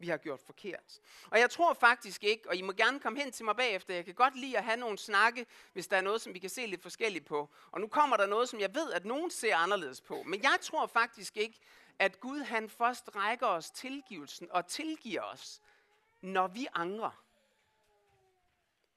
vi 0.00 0.08
har 0.08 0.16
gjort 0.16 0.40
forkert. 0.40 1.00
Og 1.30 1.38
jeg 1.38 1.50
tror 1.50 1.74
faktisk 1.74 2.24
ikke, 2.24 2.48
og 2.48 2.56
I 2.56 2.62
må 2.62 2.72
gerne 2.72 3.00
komme 3.00 3.20
hen 3.20 3.32
til 3.32 3.44
mig 3.44 3.56
bagefter, 3.56 3.94
jeg 3.94 4.04
kan 4.04 4.14
godt 4.14 4.36
lide 4.36 4.58
at 4.58 4.64
have 4.64 4.76
nogle 4.76 4.98
snakke, 4.98 5.46
hvis 5.72 5.86
der 5.86 5.96
er 5.96 6.00
noget, 6.00 6.20
som 6.20 6.34
vi 6.34 6.38
kan 6.38 6.50
se 6.50 6.66
lidt 6.66 6.82
forskelligt 6.82 7.26
på. 7.26 7.50
Og 7.70 7.80
nu 7.80 7.86
kommer 7.86 8.16
der 8.16 8.26
noget, 8.26 8.48
som 8.48 8.60
jeg 8.60 8.74
ved, 8.74 8.92
at 8.92 9.04
nogen 9.04 9.30
ser 9.30 9.56
anderledes 9.56 10.00
på. 10.00 10.22
Men 10.22 10.42
jeg 10.42 10.58
tror 10.60 10.86
faktisk 10.86 11.36
ikke, 11.36 11.60
at 11.98 12.20
Gud 12.20 12.40
han 12.40 12.70
først 12.70 13.16
rækker 13.16 13.46
os 13.46 13.70
tilgivelsen 13.70 14.48
og 14.50 14.66
tilgiver 14.66 15.22
os, 15.22 15.60
når 16.20 16.48
vi 16.48 16.66
angrer. 16.74 17.24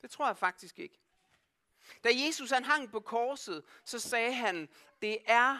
Det 0.01 0.11
tror 0.11 0.27
jeg 0.27 0.37
faktisk 0.37 0.79
ikke. 0.79 0.99
Da 2.03 2.09
Jesus 2.25 2.51
han 2.51 2.63
hang 2.63 2.91
på 2.91 2.99
korset, 2.99 3.63
så 3.85 3.99
sagde 3.99 4.33
han, 4.33 4.69
det 5.01 5.17
er 5.25 5.59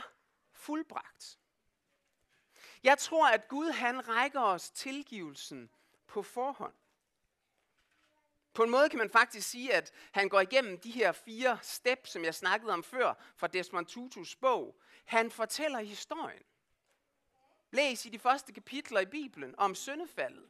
fuldbragt. 0.52 1.40
Jeg 2.84 2.98
tror, 2.98 3.28
at 3.28 3.48
Gud 3.48 3.72
han 3.72 4.08
rækker 4.08 4.42
os 4.42 4.70
tilgivelsen 4.70 5.70
på 6.08 6.24
forhånd. 6.24 6.74
På 8.54 8.64
en 8.64 8.70
måde 8.70 8.90
kan 8.90 9.00
man 9.00 9.10
faktisk 9.10 9.50
sige, 9.50 9.74
at 9.74 9.92
han 10.12 10.30
går 10.30 10.40
igennem 10.40 10.80
de 10.80 10.92
her 10.92 11.12
fire 11.12 11.60
steps, 11.62 12.12
som 12.12 12.24
jeg 12.24 12.36
snakkede 12.36 12.74
om 12.74 12.84
før, 12.84 13.14
fra 13.36 13.48
Desmond 13.48 13.86
Tutus 13.86 14.36
bog. 14.36 14.80
Han 15.06 15.32
fortæller 15.32 15.80
historien. 15.80 16.44
Læs 17.72 18.06
i 18.06 18.10
de 18.10 18.20
første 18.20 18.54
kapitler 18.54 19.00
i 19.00 19.06
Bibelen 19.06 19.56
om 19.58 19.76
syndefaldet. 19.76 20.50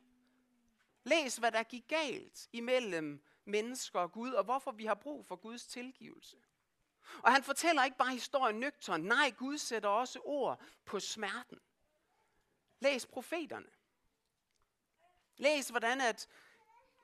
Læs, 1.03 1.35
hvad 1.35 1.51
der 1.51 1.63
gik 1.63 1.87
galt 1.87 2.47
imellem 2.53 3.23
mennesker 3.45 3.99
og 3.99 4.11
Gud, 4.11 4.31
og 4.31 4.43
hvorfor 4.43 4.71
vi 4.71 4.85
har 4.85 4.95
brug 4.95 5.25
for 5.25 5.35
Guds 5.35 5.67
tilgivelse. 5.67 6.37
Og 7.23 7.33
han 7.33 7.43
fortæller 7.43 7.83
ikke 7.83 7.97
bare 7.97 8.11
historien 8.11 8.59
nøgtern. 8.59 9.01
Nej, 9.01 9.33
Gud 9.37 9.57
sætter 9.57 9.89
også 9.89 10.19
ord 10.23 10.61
på 10.85 10.99
smerten. 10.99 11.59
Læs 12.83 13.05
profeterne. 13.05 13.69
Læs, 15.37 15.69
hvordan 15.69 16.01
at 16.01 16.29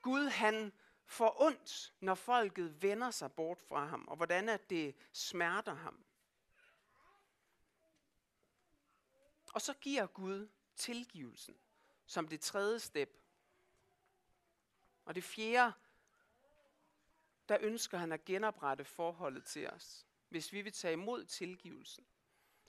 Gud 0.02 0.28
han 0.28 0.72
får 1.06 1.42
ondt, 1.42 1.94
når 2.00 2.14
folket 2.14 2.82
vender 2.82 3.10
sig 3.10 3.32
bort 3.32 3.60
fra 3.60 3.86
ham, 3.86 4.08
og 4.08 4.16
hvordan 4.16 4.48
at 4.48 4.70
det 4.70 4.96
smerter 5.12 5.74
ham. 5.74 6.04
Og 9.54 9.60
så 9.60 9.74
giver 9.74 10.06
Gud 10.06 10.48
tilgivelsen 10.76 11.56
som 12.06 12.28
det 12.28 12.40
tredje 12.40 12.78
step. 12.78 13.10
Og 15.04 15.14
det 15.14 15.24
fjerde, 15.24 15.72
der 17.48 17.58
ønsker 17.60 17.98
han 17.98 18.12
at 18.12 18.24
genoprette 18.24 18.84
forholdet 18.84 19.44
til 19.44 19.70
os, 19.70 20.06
hvis 20.28 20.52
vi 20.52 20.62
vil 20.62 20.72
tage 20.72 20.92
imod 20.92 21.24
tilgivelsen 21.24 22.06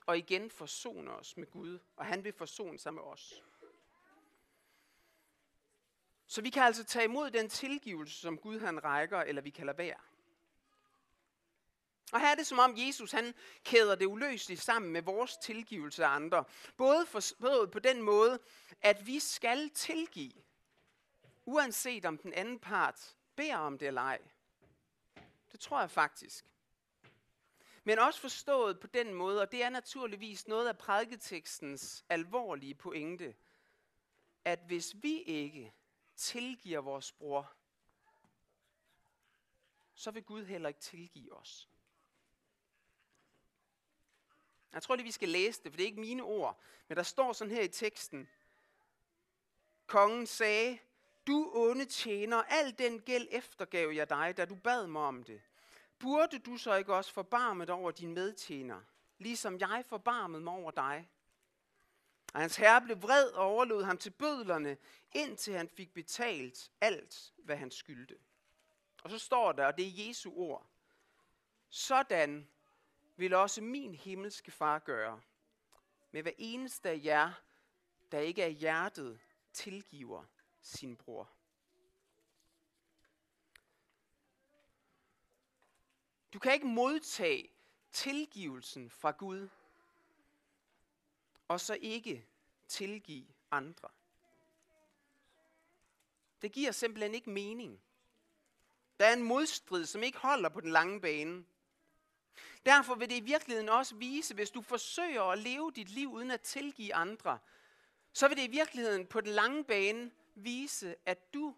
og 0.06 0.18
igen 0.18 0.50
forsone 0.50 1.10
os 1.10 1.36
med 1.36 1.46
Gud, 1.46 1.78
og 1.96 2.06
han 2.06 2.24
vil 2.24 2.32
forsone 2.32 2.78
sig 2.78 2.94
med 2.94 3.02
os. 3.02 3.42
Så 6.26 6.42
vi 6.42 6.50
kan 6.50 6.62
altså 6.62 6.84
tage 6.84 7.04
imod 7.04 7.30
den 7.30 7.48
tilgivelse, 7.48 8.20
som 8.20 8.38
Gud 8.38 8.60
han 8.60 8.84
rækker, 8.84 9.20
eller 9.20 9.42
vi 9.42 9.50
kan 9.50 9.66
lade 9.66 9.78
være. 9.78 9.98
Og 12.12 12.20
her 12.20 12.28
er 12.28 12.34
det 12.34 12.46
som 12.46 12.58
om 12.58 12.74
Jesus 12.76 13.12
han 13.12 13.34
kæder 13.64 13.94
det 13.94 14.06
uløseligt 14.06 14.60
sammen 14.60 14.92
med 14.92 15.02
vores 15.02 15.36
tilgivelse 15.36 16.04
af 16.04 16.08
andre. 16.08 16.44
Både 16.76 17.06
forstået 17.06 17.70
på 17.70 17.78
den 17.78 18.02
måde, 18.02 18.38
at 18.80 19.06
vi 19.06 19.18
skal 19.18 19.70
tilgive, 19.70 20.42
uanset 21.44 22.04
om 22.04 22.18
den 22.18 22.32
anden 22.32 22.58
part 22.58 23.16
beder 23.36 23.56
om 23.56 23.78
det 23.78 23.88
eller 23.88 24.02
ej. 24.02 24.18
Det 25.52 25.60
tror 25.60 25.80
jeg 25.80 25.90
faktisk. 25.90 26.51
Men 27.84 27.98
også 27.98 28.20
forstået 28.20 28.80
på 28.80 28.86
den 28.86 29.14
måde, 29.14 29.40
og 29.40 29.52
det 29.52 29.62
er 29.62 29.70
naturligvis 29.70 30.48
noget 30.48 30.68
af 30.68 30.78
prædiketekstens 30.78 32.04
alvorlige 32.08 32.74
pointe, 32.74 33.34
at 34.44 34.58
hvis 34.66 34.94
vi 35.02 35.22
ikke 35.22 35.74
tilgiver 36.16 36.80
vores 36.80 37.12
bror, 37.12 37.52
så 39.94 40.10
vil 40.10 40.22
Gud 40.22 40.44
heller 40.44 40.68
ikke 40.68 40.80
tilgive 40.80 41.36
os. 41.36 41.68
Jeg 44.72 44.82
tror 44.82 44.96
lige, 44.96 45.04
vi 45.04 45.10
skal 45.10 45.28
læse 45.28 45.62
det, 45.62 45.72
for 45.72 45.76
det 45.76 45.84
er 45.84 45.88
ikke 45.88 46.00
mine 46.00 46.22
ord. 46.22 46.60
Men 46.88 46.96
der 46.96 47.02
står 47.02 47.32
sådan 47.32 47.54
her 47.54 47.62
i 47.62 47.68
teksten. 47.68 48.28
Kongen 49.86 50.26
sagde, 50.26 50.78
du 51.26 51.50
onde 51.54 51.84
tjener, 51.84 52.42
al 52.42 52.78
den 52.78 53.00
gæld 53.00 53.28
eftergav 53.30 53.90
jeg 53.90 54.10
dig, 54.10 54.36
da 54.36 54.44
du 54.44 54.54
bad 54.54 54.86
mig 54.86 55.02
om 55.02 55.24
det. 55.24 55.42
Burde 56.02 56.38
du 56.38 56.56
så 56.56 56.74
ikke 56.74 56.94
også 56.94 57.12
forbarme 57.12 57.64
dig 57.64 57.74
over 57.74 57.90
din 57.90 58.14
medtjener, 58.14 58.80
ligesom 59.18 59.58
jeg 59.58 59.84
forbarmede 59.86 60.42
mig 60.42 60.52
over 60.52 60.70
dig? 60.70 61.08
Og 62.34 62.40
hans 62.40 62.56
herre 62.56 62.80
blev 62.80 63.02
vred 63.02 63.30
og 63.30 63.44
overlod 63.44 63.82
ham 63.82 63.98
til 63.98 64.10
bødlerne, 64.10 64.76
indtil 65.12 65.54
han 65.54 65.68
fik 65.68 65.94
betalt 65.94 66.70
alt, 66.80 67.32
hvad 67.36 67.56
han 67.56 67.70
skyldte. 67.70 68.18
Og 69.02 69.10
så 69.10 69.18
står 69.18 69.52
der, 69.52 69.66
og 69.66 69.76
det 69.78 69.86
er 69.86 70.06
Jesu 70.06 70.32
ord. 70.34 70.66
Sådan 71.68 72.48
vil 73.16 73.34
også 73.34 73.60
min 73.60 73.94
himmelske 73.94 74.50
far 74.50 74.78
gøre 74.78 75.20
med 76.10 76.22
hver 76.22 76.32
eneste 76.38 76.90
af 76.90 77.00
jer, 77.04 77.32
der 78.12 78.18
ikke 78.18 78.44
af 78.44 78.52
hjertet 78.52 79.20
tilgiver 79.52 80.24
sin 80.62 80.96
bror. 80.96 81.30
Du 86.32 86.38
kan 86.38 86.52
ikke 86.52 86.66
modtage 86.66 87.50
tilgivelsen 87.92 88.90
fra 88.90 89.10
Gud, 89.10 89.48
og 91.48 91.60
så 91.60 91.78
ikke 91.80 92.26
tilgive 92.68 93.26
andre. 93.50 93.88
Det 96.42 96.52
giver 96.52 96.72
simpelthen 96.72 97.14
ikke 97.14 97.30
mening. 97.30 97.80
Der 99.00 99.06
er 99.06 99.12
en 99.12 99.22
modstrid, 99.22 99.86
som 99.86 100.02
ikke 100.02 100.18
holder 100.18 100.48
på 100.48 100.60
den 100.60 100.70
lange 100.70 101.00
bane. 101.00 101.44
Derfor 102.66 102.94
vil 102.94 103.10
det 103.10 103.16
i 103.16 103.20
virkeligheden 103.20 103.68
også 103.68 103.94
vise, 103.94 104.34
hvis 104.34 104.50
du 104.50 104.62
forsøger 104.62 105.22
at 105.22 105.38
leve 105.38 105.72
dit 105.76 105.88
liv 105.88 106.12
uden 106.12 106.30
at 106.30 106.40
tilgive 106.40 106.94
andre, 106.94 107.38
så 108.12 108.28
vil 108.28 108.36
det 108.36 108.44
i 108.44 108.50
virkeligheden 108.50 109.06
på 109.06 109.20
den 109.20 109.30
lange 109.30 109.64
bane 109.64 110.10
vise, 110.34 110.96
at 111.06 111.34
du 111.34 111.56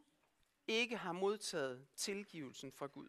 ikke 0.66 0.96
har 0.96 1.12
modtaget 1.12 1.86
tilgivelsen 1.96 2.72
fra 2.72 2.86
Gud. 2.86 3.08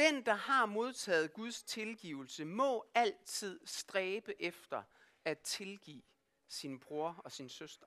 Den, 0.00 0.26
der 0.26 0.34
har 0.34 0.66
modtaget 0.66 1.32
Guds 1.32 1.62
tilgivelse, 1.62 2.44
må 2.44 2.90
altid 2.94 3.60
stræbe 3.64 4.42
efter 4.42 4.82
at 5.24 5.38
tilgive 5.38 6.02
sin 6.48 6.78
bror 6.78 7.20
og 7.24 7.32
sin 7.32 7.48
søster. 7.48 7.86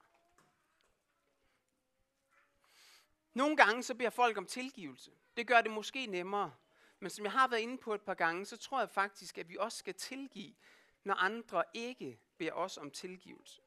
Nogle 3.34 3.58
gange 3.58 3.84
så 3.84 3.96
beder 3.96 4.10
folk 4.10 4.38
om 4.38 4.46
tilgivelse. 4.46 5.12
Det 5.38 5.48
gør 5.48 5.62
det 5.62 5.72
måske 5.72 6.06
nemmere. 6.06 6.54
Men 7.00 7.10
som 7.10 7.26
jeg 7.26 7.32
har 7.32 7.48
været 7.48 7.62
inde 7.62 7.78
på 7.78 7.94
et 7.94 8.02
par 8.02 8.14
gange, 8.14 8.46
så 8.46 8.58
tror 8.58 8.80
jeg 8.80 8.90
faktisk, 8.90 9.38
at 9.38 9.50
vi 9.50 9.58
også 9.58 9.78
skal 9.78 9.94
tilgive, 9.94 10.54
når 11.04 11.14
andre 11.14 11.64
ikke 11.74 12.20
beder 12.38 12.54
os 12.54 12.78
om 12.78 12.92
tilgivelse. 12.92 13.62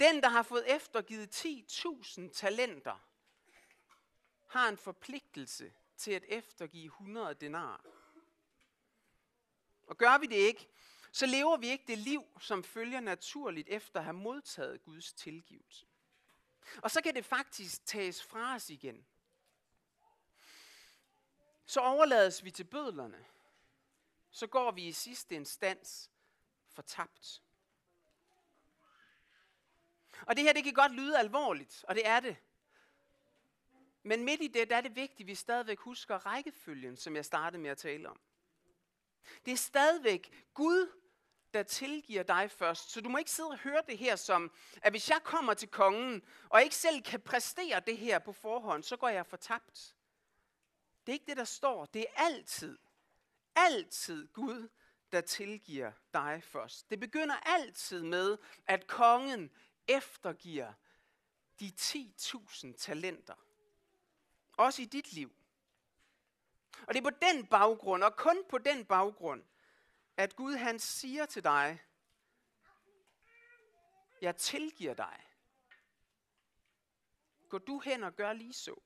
Den, 0.00 0.22
der 0.22 0.28
har 0.28 0.42
fået 0.42 0.74
eftergivet 0.76 1.46
10.000 1.46 2.32
talenter, 2.32 3.04
har 4.46 4.68
en 4.68 4.78
forpligtelse 4.78 5.72
til 5.98 6.10
at 6.10 6.24
eftergive 6.28 6.86
100 6.86 7.34
denar. 7.34 7.84
Og 9.86 9.96
gør 9.96 10.18
vi 10.18 10.26
det 10.26 10.36
ikke, 10.36 10.68
så 11.12 11.26
lever 11.26 11.56
vi 11.56 11.68
ikke 11.68 11.84
det 11.86 11.98
liv, 11.98 12.24
som 12.40 12.64
følger 12.64 13.00
naturligt 13.00 13.68
efter 13.68 13.98
at 13.98 14.04
have 14.04 14.14
modtaget 14.14 14.82
Guds 14.82 15.12
tilgivelse. 15.12 15.86
Og 16.82 16.90
så 16.90 17.02
kan 17.02 17.14
det 17.14 17.24
faktisk 17.24 17.86
tages 17.86 18.22
fra 18.22 18.54
os 18.54 18.70
igen. 18.70 19.06
Så 21.66 21.80
overlades 21.80 22.44
vi 22.44 22.50
til 22.50 22.64
bødlerne. 22.64 23.24
Så 24.30 24.46
går 24.46 24.70
vi 24.70 24.88
i 24.88 24.92
sidste 24.92 25.34
instans 25.34 26.10
fortabt. 26.68 27.42
Og 30.26 30.36
det 30.36 30.44
her, 30.44 30.52
det 30.52 30.64
kan 30.64 30.72
godt 30.72 30.92
lyde 30.92 31.18
alvorligt, 31.18 31.84
og 31.88 31.94
det 31.94 32.06
er 32.06 32.20
det. 32.20 32.36
Men 34.08 34.24
midt 34.24 34.42
i 34.42 34.48
det, 34.48 34.70
der 34.70 34.76
er 34.76 34.80
det 34.80 34.96
vigtigt, 34.96 35.20
at 35.20 35.26
vi 35.26 35.34
stadigvæk 35.34 35.78
husker 35.78 36.26
rækkefølgen, 36.26 36.96
som 36.96 37.16
jeg 37.16 37.24
startede 37.24 37.62
med 37.62 37.70
at 37.70 37.78
tale 37.78 38.08
om. 38.08 38.20
Det 39.44 39.52
er 39.52 39.56
stadigvæk 39.56 40.46
Gud, 40.54 40.92
der 41.54 41.62
tilgiver 41.62 42.22
dig 42.22 42.50
først. 42.50 42.90
Så 42.90 43.00
du 43.00 43.08
må 43.08 43.18
ikke 43.18 43.30
sidde 43.30 43.48
og 43.48 43.58
høre 43.58 43.82
det 43.86 43.98
her 43.98 44.16
som, 44.16 44.52
at 44.82 44.92
hvis 44.92 45.10
jeg 45.10 45.20
kommer 45.24 45.54
til 45.54 45.68
kongen, 45.68 46.22
og 46.48 46.62
ikke 46.62 46.76
selv 46.76 47.02
kan 47.02 47.20
præstere 47.20 47.80
det 47.80 47.98
her 47.98 48.18
på 48.18 48.32
forhånd, 48.32 48.82
så 48.82 48.96
går 48.96 49.08
jeg 49.08 49.26
fortabt. 49.26 49.96
Det 51.06 51.12
er 51.12 51.14
ikke 51.14 51.26
det, 51.26 51.36
der 51.36 51.44
står. 51.44 51.84
Det 51.86 52.00
er 52.00 52.22
altid, 52.22 52.78
altid 53.54 54.28
Gud, 54.28 54.68
der 55.12 55.20
tilgiver 55.20 55.92
dig 56.14 56.42
først. 56.44 56.90
Det 56.90 57.00
begynder 57.00 57.36
altid 57.36 58.02
med, 58.02 58.38
at 58.66 58.86
kongen 58.86 59.50
eftergiver 59.88 60.72
de 61.60 61.72
10.000 61.80 62.76
talenter. 62.76 63.34
Også 64.58 64.82
i 64.82 64.84
dit 64.84 65.12
liv. 65.12 65.32
Og 66.86 66.94
det 66.94 66.96
er 66.96 67.10
på 67.10 67.16
den 67.22 67.46
baggrund, 67.46 68.04
og 68.04 68.16
kun 68.16 68.44
på 68.48 68.58
den 68.58 68.86
baggrund, 68.86 69.44
at 70.16 70.36
Gud 70.36 70.54
han 70.54 70.78
siger 70.78 71.26
til 71.26 71.44
dig, 71.44 71.82
jeg 74.20 74.36
tilgiver 74.36 74.94
dig. 74.94 75.24
Gå 77.48 77.58
du 77.58 77.78
hen 77.78 78.04
og 78.04 78.16
gør 78.16 78.32
lige 78.32 78.52
så. 78.52 78.80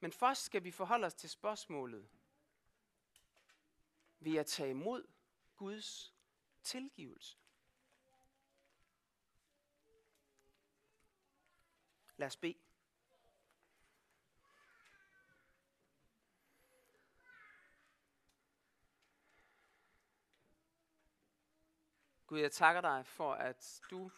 Men 0.00 0.12
først 0.12 0.44
skal 0.44 0.64
vi 0.64 0.70
forholde 0.70 1.06
os 1.06 1.14
til 1.14 1.30
spørgsmålet. 1.30 2.08
Vil 4.18 4.32
jeg 4.32 4.46
tage 4.46 4.70
imod 4.70 5.06
Guds 5.56 6.14
tilgivelse? 6.62 7.41
Lad 12.22 12.26
os 12.26 12.36
bede. 12.36 12.58
Gud, 22.26 22.38
jeg 22.38 22.52
takker 22.52 22.80
dig 22.80 23.06
for, 23.06 23.34
at 23.34 23.80
du 23.90 24.10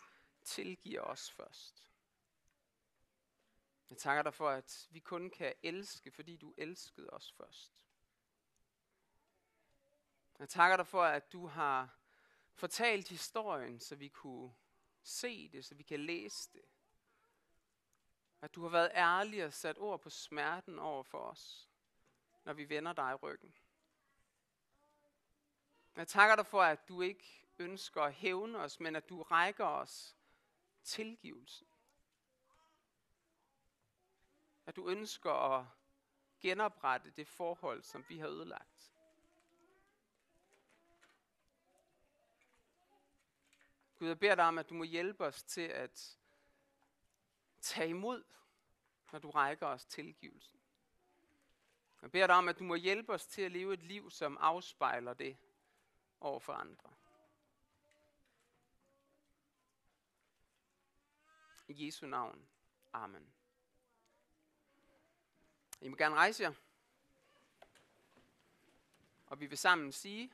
tilgiver 0.43 1.01
os 1.01 1.31
først. 1.31 1.91
Jeg 3.91 3.99
takker 3.99 4.23
dig 4.23 4.35
for, 4.35 4.49
at 4.49 4.89
vi 4.91 5.01
kun 5.01 5.31
kan 5.31 5.55
elske, 5.63 6.11
fordi 6.11 6.37
du 6.37 6.55
elskede 6.57 7.11
os 7.11 7.33
først. 7.33 7.83
Jeg 10.39 10.49
takker 10.49 10.77
dig 10.77 10.87
for, 10.87 11.03
at 11.03 11.33
du 11.33 11.47
har 11.47 11.99
fortalt 12.55 13.09
historien, 13.09 13.81
så 13.81 13.97
vi 13.97 14.09
kunne 14.09 14.55
se 15.03 15.49
det, 15.49 15.65
så 15.65 15.75
vi 15.75 15.83
kan 15.83 16.01
læse 16.01 16.53
det. 16.53 16.74
At 18.45 18.55
du 18.55 18.63
har 18.63 18.69
været 18.69 18.91
ærlig 18.95 19.45
og 19.45 19.53
sat 19.53 19.79
ord 19.79 20.01
på 20.01 20.11
smerten 20.11 20.79
over 20.79 21.03
for 21.03 21.19
os, 21.19 21.69
når 22.45 22.53
vi 22.53 22.69
vender 22.69 22.93
dig 22.93 23.23
ryggen. 23.23 23.55
Jeg 25.97 26.09
takker 26.09 26.37
dig 26.37 26.47
for, 26.47 26.63
at 26.63 26.89
du 26.89 27.03
ikke 27.03 27.47
ønsker 27.59 28.03
at 28.03 28.15
hævne 28.15 28.59
os, 28.59 28.81
men 28.81 28.97
at 28.97 29.09
du 29.09 29.23
rækker 29.23 29.65
os 29.65 30.17
tilgivelse. 30.83 31.65
At 34.67 34.77
du 34.77 34.89
ønsker 34.89 35.33
at 35.33 35.67
genoprette 36.41 37.11
det 37.11 37.29
forhold, 37.29 37.83
som 37.83 38.05
vi 38.09 38.19
har 38.19 38.29
ødelagt. 38.29 38.93
Gud, 43.99 44.09
jeg 44.09 44.19
beder 44.19 44.35
dig 44.35 44.45
om, 44.45 44.59
at 44.59 44.69
du 44.69 44.75
må 44.75 44.85
hjælpe 44.85 45.25
os 45.25 45.43
til 45.43 45.69
at 45.69 46.19
tage 47.65 47.89
imod, 47.89 48.25
når 49.13 49.19
du 49.19 49.31
rækker 49.31 49.67
os 49.67 49.85
tilgivelsen. 49.87 50.61
Jeg 52.03 52.11
beder 52.11 52.27
dig 52.27 52.37
om, 52.37 52.49
at 52.49 52.59
du 52.59 52.65
må 52.65 52.75
hjælpe 52.75 53.13
os 53.13 53.27
til 53.27 53.43
at 53.43 53.53
leve 53.53 53.75
et 53.75 53.83
liv, 53.83 54.11
som 54.11 54.37
afspejler 54.41 55.15
det 55.15 55.37
over 56.21 56.41
for 56.41 56.53
andre. 56.53 56.95
I 61.69 61.87
Jesu 61.87 62.07
navn. 62.07 62.49
Amen. 62.93 63.35
I 65.81 65.89
må 65.89 65.97
gerne 65.97 66.15
rejse 66.15 66.43
jer. 66.43 66.53
Og 69.27 69.41
vi 69.41 69.47
vil 69.47 69.59
sammen 69.59 69.93
sige 69.93 70.33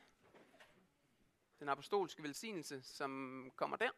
den 1.59 1.69
apostolske 1.69 2.23
velsignelse, 2.23 2.81
som 2.81 3.51
kommer 3.55 3.77
der. 3.77 3.91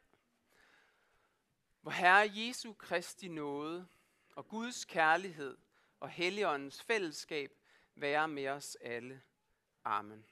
Hvor 1.84 1.92
Herre 1.92 2.32
Jesu 2.34 2.74
Kristi 2.74 3.28
nåde 3.28 3.88
og 4.36 4.48
Guds 4.48 4.86
kærlighed 4.86 5.58
og 6.00 6.10
Helligåndens 6.10 6.84
fællesskab 6.84 7.52
være 7.96 8.28
med 8.28 8.48
os 8.48 8.78
alle. 8.82 9.22
Amen. 9.84 10.26